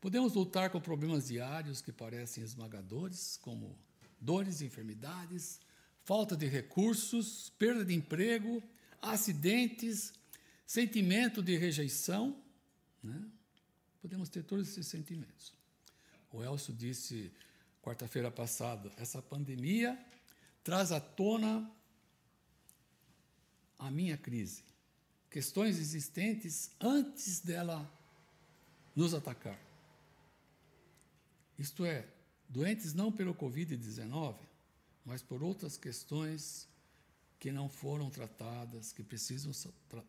Podemos 0.00 0.32
lutar 0.32 0.70
com 0.70 0.80
problemas 0.80 1.28
diários 1.28 1.82
que 1.82 1.92
parecem 1.92 2.42
esmagadores, 2.42 3.38
como 3.42 3.76
dores 4.18 4.62
enfermidades, 4.62 5.60
falta 6.04 6.34
de 6.34 6.46
recursos, 6.46 7.52
perda 7.58 7.84
de 7.84 7.94
emprego, 7.94 8.62
acidentes, 9.02 10.14
sentimento 10.66 11.42
de 11.42 11.56
rejeição. 11.56 12.34
Né? 13.02 13.22
Podemos 14.00 14.30
ter 14.30 14.42
todos 14.42 14.68
esses 14.68 14.86
sentimentos. 14.86 15.52
O 16.32 16.42
Elcio 16.42 16.72
disse 16.72 17.30
quarta-feira 17.82 18.30
passada: 18.30 18.90
essa 18.96 19.20
pandemia 19.20 19.98
traz 20.64 20.92
à 20.92 21.00
tona 21.00 21.70
a 23.78 23.90
minha 23.90 24.16
crise, 24.16 24.62
questões 25.30 25.78
existentes 25.78 26.70
antes 26.80 27.40
dela 27.40 27.90
nos 28.96 29.12
atacar. 29.12 29.69
Isto 31.60 31.84
é, 31.84 32.08
doentes 32.48 32.94
não 32.94 33.12
pelo 33.12 33.34
Covid-19, 33.34 34.34
mas 35.04 35.22
por 35.22 35.42
outras 35.42 35.76
questões 35.76 36.66
que 37.38 37.52
não 37.52 37.68
foram 37.68 38.08
tratadas, 38.08 38.94
que 38.94 39.02
precisam 39.02 39.52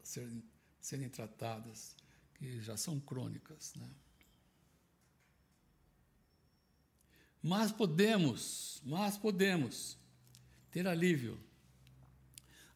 serem, 0.01 0.41
serem 0.79 1.09
tratadas, 1.09 1.93
que 2.35 2.61
já 2.61 2.77
são 2.77 3.01
crônicas. 3.01 3.73
Né? 3.75 3.89
Mas 7.43 7.69
podemos, 7.69 8.81
mas 8.85 9.17
podemos 9.17 9.97
ter 10.71 10.87
alívio 10.87 11.37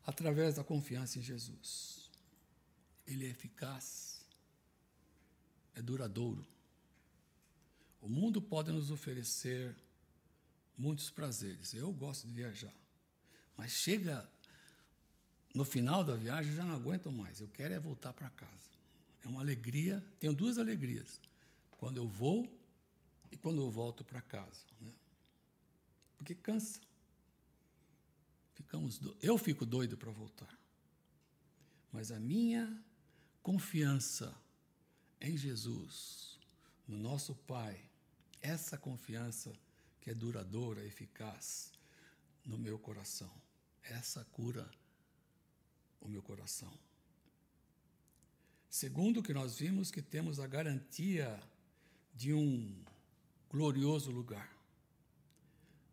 através 0.05 0.55
da 0.55 0.65
confiança 0.65 1.17
em 1.17 1.21
Jesus. 1.21 2.11
Ele 3.07 3.25
é 3.25 3.29
eficaz, 3.29 4.19
é 5.73 5.81
duradouro. 5.81 6.54
O 8.05 8.07
mundo 8.09 8.39
pode 8.39 8.71
nos 8.71 8.91
oferecer 8.91 9.75
muitos 10.77 11.09
prazeres. 11.09 11.73
Eu 11.73 11.91
gosto 11.91 12.27
de 12.27 12.33
viajar. 12.33 12.73
Mas 13.57 13.71
chega 13.71 14.29
no 15.55 15.65
final 15.65 16.03
da 16.03 16.15
viagem, 16.15 16.51
eu 16.51 16.57
já 16.57 16.63
não 16.63 16.75
aguento 16.75 17.11
mais. 17.11 17.41
Eu 17.41 17.47
quero 17.47 17.73
é 17.73 17.79
voltar 17.79 18.13
para 18.13 18.29
casa. 18.29 18.69
É 19.23 19.27
uma 19.27 19.41
alegria. 19.41 20.05
Tenho 20.19 20.35
duas 20.35 20.59
alegrias. 20.59 21.19
Quando 21.79 21.97
eu 21.97 22.07
vou 22.07 22.47
e 23.31 23.37
quando 23.37 23.59
eu 23.59 23.71
volto 23.71 24.03
para 24.03 24.21
casa. 24.21 24.61
Né? 24.79 24.93
Porque 26.15 26.35
cansa. 26.35 26.79
Ficamos 28.53 28.99
do... 28.99 29.17
Eu 29.19 29.35
fico 29.35 29.65
doido 29.65 29.97
para 29.97 30.11
voltar. 30.11 30.55
Mas 31.91 32.11
a 32.11 32.19
minha 32.19 32.79
confiança 33.41 34.31
em 35.19 35.35
Jesus, 35.35 36.37
no 36.87 36.99
nosso 36.99 37.33
Pai, 37.33 37.83
essa 38.45 38.77
confiança 38.77 39.51
que 39.99 40.11
é 40.11 40.13
duradoura, 40.13 40.85
eficaz 40.85 41.71
no 42.45 42.57
meu 42.57 42.77
coração, 42.77 43.31
essa 43.81 44.23
cura 44.25 44.69
o 45.99 46.07
meu 46.07 46.21
coração. 46.21 46.71
Segundo, 48.69 49.23
que 49.23 49.33
nós 49.33 49.57
vimos 49.57 49.89
que 49.89 50.01
temos 50.01 50.39
a 50.39 50.45
garantia 50.45 51.41
de 52.13 52.33
um 52.33 52.75
glorioso 53.49 54.11
lugar. 54.11 54.55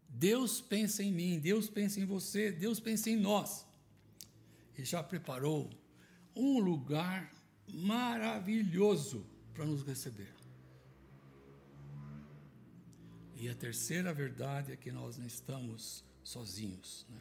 Deus 0.09 0.61
pensa 0.61 1.03
em 1.03 1.11
mim, 1.11 1.39
Deus 1.39 1.71
pensa 1.71 2.01
em 2.01 2.05
você, 2.05 2.53
Deus 2.53 2.79
pensa 2.79 3.09
em 3.09 3.17
nós. 3.17 3.65
E 4.77 4.85
já 4.85 5.03
preparou 5.03 5.71
um 6.37 6.59
lugar 6.59 7.33
maravilhoso 7.67 9.25
para 9.55 9.65
nos 9.65 9.83
receber. 9.83 10.42
E 13.43 13.49
a 13.49 13.57
terceira 13.57 14.15
verdade 14.15 14.71
é 14.71 14.77
que 14.77 14.93
nós 14.93 15.19
não 15.19 15.27
estamos 15.27 16.05
sozinhos. 16.23 17.05
Né? 17.09 17.21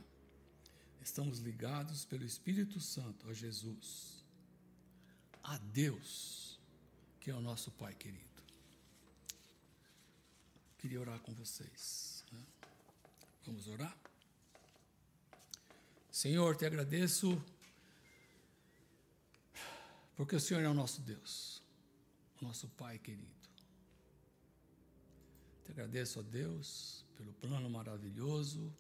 Estamos 1.02 1.40
ligados 1.40 2.06
pelo 2.06 2.24
Espírito 2.24 2.80
Santo 2.80 3.28
a 3.28 3.34
Jesus, 3.34 4.24
a 5.42 5.58
Deus, 5.58 6.60
que 7.20 7.32
é 7.32 7.34
o 7.34 7.42
nosso 7.42 7.72
Pai 7.72 7.96
querido. 7.96 8.44
Queria 10.78 11.02
orar 11.02 11.20
com 11.22 11.34
vocês. 11.34 12.24
Né? 12.32 12.46
Vamos 13.44 13.68
orar? 13.68 13.98
Senhor, 16.12 16.56
te 16.56 16.68
agradeço, 16.68 17.44
porque 20.16 20.36
o 20.36 20.40
Senhor 20.40 20.62
é 20.62 20.70
o 20.70 20.74
nosso 20.76 21.02
Deus, 21.02 21.64
o 22.40 22.46
nosso 22.46 22.68
Pai 22.70 23.00
querido. 23.00 23.41
Te 25.64 25.72
agradeço 25.72 26.20
a 26.20 26.24
Deus 26.24 27.06
pelo 27.16 27.34
plano 27.34 27.70
maravilhoso 27.70 28.74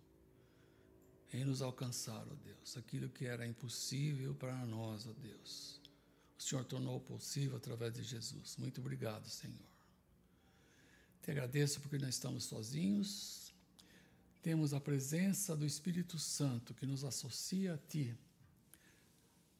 em 1.34 1.46
nos 1.46 1.62
alcançar, 1.62 2.28
ó 2.28 2.36
Deus, 2.44 2.76
aquilo 2.78 3.10
que 3.10 3.26
era 3.26 3.48
impossível 3.48 4.36
para 4.36 4.66
nós, 4.66 5.08
ó 5.08 5.14
Deus. 5.14 5.80
O 6.38 6.42
Senhor 6.42 6.66
tornou 6.66 7.00
possível 7.00 7.56
através 7.56 7.94
de 7.94 8.04
Jesus. 8.04 8.58
Muito 8.58 8.82
obrigado, 8.82 9.30
Senhor. 9.30 9.56
Te 11.22 11.32
agradeço 11.32 11.80
porque 11.80 11.98
não 11.98 12.10
estamos 12.10 12.46
sozinhos. 12.46 13.54
Temos 14.42 14.74
a 14.74 14.82
presença 14.82 15.56
do 15.56 15.66
Espírito 15.66 16.18
Santo 16.18 16.74
que 16.74 16.86
nos 16.86 17.04
associa 17.04 17.76
a 17.76 17.78
Ti, 17.78 18.18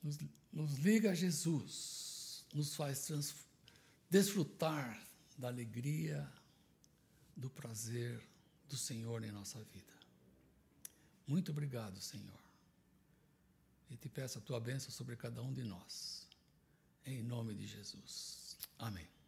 nos, 0.02 0.18
nos 0.52 0.74
liga 0.80 1.12
a 1.12 1.16
Jesus, 1.16 2.44
nos 2.52 2.76
faz 2.76 3.12
desfrutar 4.10 5.00
da 5.38 5.50
alegria, 5.50 6.28
do 7.42 7.50
prazer 7.50 8.22
do 8.70 8.78
Senhor 8.78 9.24
em 9.24 9.32
nossa 9.32 9.62
vida. 9.66 9.94
Muito 11.28 11.52
obrigado, 11.52 12.00
Senhor. 12.00 12.40
E 13.90 13.98
te 13.98 14.08
peço 14.08 14.38
a 14.38 14.42
tua 14.42 14.60
bênção 14.60 14.92
sobre 14.92 15.16
cada 15.16 15.42
um 15.42 15.52
de 15.52 15.64
nós. 15.64 16.28
Em 17.06 17.22
nome 17.24 17.54
de 17.54 17.68
Jesus. 17.68 18.58
Amém. 18.78 19.21